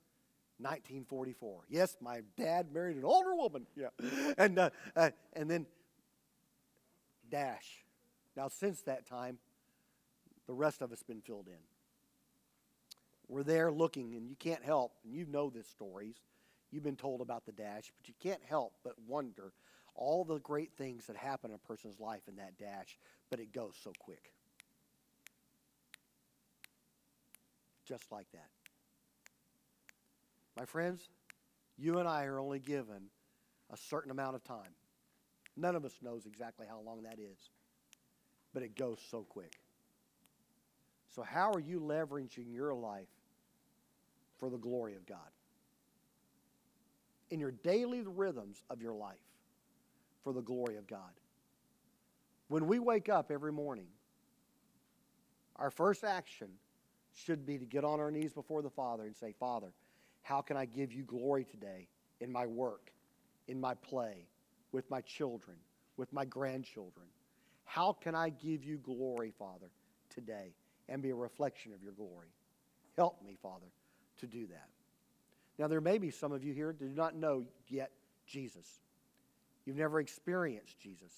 1944. 0.59 1.63
Yes, 1.69 1.97
my 2.01 2.21
dad 2.37 2.73
married 2.73 2.97
an 2.97 3.05
older 3.05 3.35
woman. 3.35 3.67
Yeah. 3.75 3.89
And, 4.39 4.59
uh, 4.59 4.71
uh, 4.95 5.11
and 5.33 5.51
then 5.51 5.67
dash. 7.31 7.85
Now, 8.37 8.49
since 8.49 8.83
that 8.83 9.07
time, 9.07 9.39
the 10.47 10.55
rest 10.55 10.83
of 10.83 10.93
us 10.93 11.03
been 11.03 11.21
filled 11.21 11.49
in. 11.49 11.59
We're 13.29 13.43
there 13.43 13.71
looking, 13.71 14.15
and 14.15 14.29
you 14.29 14.37
can't 14.37 14.65
help, 14.65 14.93
and 15.05 15.15
you 15.15 15.25
know 15.27 15.51
this 15.51 15.69
stories. 15.69 16.17
You've 16.71 16.83
been 16.83 16.97
told 16.97 17.21
about 17.21 17.47
the 17.47 17.53
dash, 17.53 17.93
but 17.97 18.09
you 18.09 18.15
can't 18.21 18.43
help 18.45 18.75
but 18.85 18.95
wonder 19.07 19.53
all 19.95 20.25
the 20.25 20.39
great 20.39 20.73
things 20.77 21.07
that 21.07 21.17
happen 21.17 21.51
in 21.51 21.55
a 21.55 21.59
person's 21.59 22.01
life 22.01 22.23
in 22.29 22.37
that 22.37 22.59
dash, 22.59 22.99
but 23.29 23.41
it 23.41 23.53
goes 23.53 23.75
so 23.83 23.93
quick. 23.99 24.33
Just 27.87 28.11
like 28.11 28.27
that. 28.33 28.49
My 30.57 30.65
friends, 30.65 31.09
you 31.79 31.99
and 31.99 32.09
I 32.09 32.25
are 32.25 32.39
only 32.39 32.59
given 32.59 33.09
a 33.73 33.77
certain 33.77 34.11
amount 34.11 34.37
of 34.37 34.45
time. 34.45 34.75
None 35.57 35.77
of 35.77 35.85
us 35.85 35.99
knows 36.03 36.27
exactly 36.27 36.67
how 36.69 36.81
long 36.81 37.03
that 37.03 37.19
is, 37.19 37.51
but 38.53 38.63
it 38.63 38.77
goes 38.77 38.99
so 39.11 39.27
quick. 39.29 39.61
So, 41.15 41.23
how 41.23 41.53
are 41.53 41.61
you 41.61 41.81
leveraging 41.81 42.55
your 42.55 42.73
life 42.73 43.09
for 44.39 44.49
the 44.49 44.59
glory 44.59 44.95
of 44.95 45.07
God? 45.07 45.19
In 47.31 47.41
your 47.41 47.51
daily 47.51 48.03
rhythms 48.03 48.63
of 48.71 48.81
your 48.81 48.95
life 48.95 49.19
for 50.23 50.33
the 50.33 50.41
glory 50.41 50.77
of 50.77 50.87
God. 50.87 51.01
When 52.49 52.67
we 52.67 52.79
wake 52.79 53.09
up 53.09 53.31
every 53.31 53.53
morning, 53.53 53.87
our 55.57 55.71
first 55.71 56.05
action 56.05 56.49
should 57.13 57.45
be 57.47 57.59
to 57.59 57.65
get 57.65 57.85
on 57.85 58.01
our 58.01 58.11
knees 58.11 58.33
before 58.33 58.63
the 58.63 58.71
Father 58.71 59.05
and 59.05 59.17
say, 59.17 59.35
Father, 59.39 59.73
how 60.23 60.41
can 60.41 60.57
I 60.57 60.65
give 60.65 60.93
you 60.93 61.03
glory 61.03 61.45
today 61.45 61.89
in 62.21 62.31
my 62.31 62.47
work, 62.47 62.93
in 63.49 63.61
my 63.61 63.75
play, 63.75 64.27
with 64.73 64.89
my 64.91 65.01
children, 65.01 65.57
with 65.97 66.13
my 66.13 66.25
grandchildren? 66.25 67.07
How 67.65 67.93
can 67.93 68.15
I 68.15 68.31
give 68.31 68.65
you 68.65 68.79
glory, 68.79 69.33
Father, 69.39 69.71
today 70.13 70.55
and 70.89 71.03
be 71.03 71.11
a 71.11 71.15
reflection 71.15 71.73
of 71.73 71.83
your 71.83 71.93
glory? 71.93 72.29
Help 72.97 73.23
me, 73.25 73.37
Father, 73.43 73.67
to 74.19 74.27
do 74.27 74.47
that. 74.49 74.69
Now, 75.59 75.69
there 75.69 75.81
may 75.81 75.99
be 75.99 76.11
some 76.11 76.33
of 76.33 76.43
you 76.43 76.53
here 76.53 76.73
do 76.73 76.89
not 76.89 77.15
know 77.15 77.45
yet 77.69 77.91
Jesus. 78.27 78.67
You've 79.65 79.77
never 79.77 80.01
experienced 80.01 80.79
Jesus. 80.81 81.13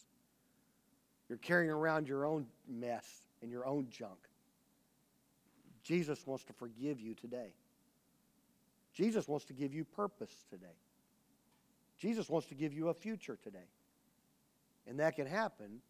You're 1.29 1.39
carrying 1.39 1.71
around 1.71 2.09
your 2.09 2.27
own 2.27 2.47
mess 2.69 3.07
and 3.41 3.51
your 3.51 3.67
own 3.67 3.89
junk. 3.91 4.19
Jesus 5.83 6.27
wants 6.27 6.45
to 6.45 6.53
forgive 6.53 7.01
you 7.01 7.15
today. 7.15 7.55
Jesus 8.95 9.27
wants 9.27 9.47
to 9.47 9.53
give 9.53 9.73
you 9.75 9.85
purpose 9.85 10.35
today. 10.51 10.77
Jesus 11.99 12.29
wants 12.29 12.49
to 12.49 12.55
give 12.55 12.73
you 12.73 12.89
a 12.89 12.95
future 12.95 13.39
today. 13.43 13.69
And 14.87 14.99
that 14.99 15.17
can 15.17 15.27
happen 15.27 15.81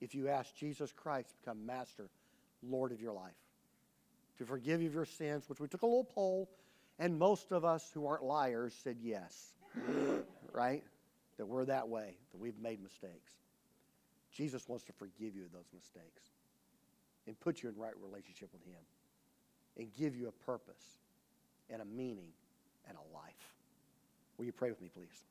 if 0.00 0.14
you 0.14 0.28
ask 0.28 0.54
Jesus 0.54 0.92
Christ 0.92 1.30
to 1.30 1.34
become 1.36 1.66
master, 1.66 2.08
Lord 2.62 2.92
of 2.92 3.00
your 3.00 3.12
life. 3.12 3.34
To 4.38 4.44
forgive 4.44 4.80
you 4.80 4.88
of 4.88 4.94
your 4.94 5.04
sins, 5.04 5.48
which 5.48 5.60
we 5.60 5.66
took 5.66 5.82
a 5.82 5.86
little 5.86 6.04
poll, 6.04 6.48
and 6.98 7.18
most 7.18 7.52
of 7.52 7.64
us 7.64 7.90
who 7.92 8.06
aren't 8.06 8.22
liars 8.22 8.74
said 8.82 8.96
yes. 9.02 9.54
right? 10.52 10.84
That 11.36 11.46
we're 11.46 11.64
that 11.66 11.88
way, 11.88 12.16
that 12.32 12.38
we've 12.38 12.58
made 12.58 12.82
mistakes. 12.82 13.32
Jesus 14.32 14.68
wants 14.68 14.84
to 14.84 14.92
forgive 14.92 15.34
you 15.34 15.44
of 15.44 15.52
those 15.52 15.68
mistakes 15.74 16.22
and 17.26 17.38
put 17.40 17.62
you 17.62 17.68
in 17.68 17.76
right 17.76 17.94
relationship 18.00 18.50
with 18.52 18.62
Him 18.64 18.80
and 19.76 19.88
give 19.98 20.14
you 20.14 20.28
a 20.28 20.44
purpose 20.44 20.98
and 21.70 21.82
a 21.82 21.84
meaning 21.84 22.30
and 22.88 22.96
a 22.96 23.14
life. 23.14 23.54
Will 24.36 24.46
you 24.46 24.52
pray 24.52 24.70
with 24.70 24.80
me, 24.80 24.90
please? 24.94 25.24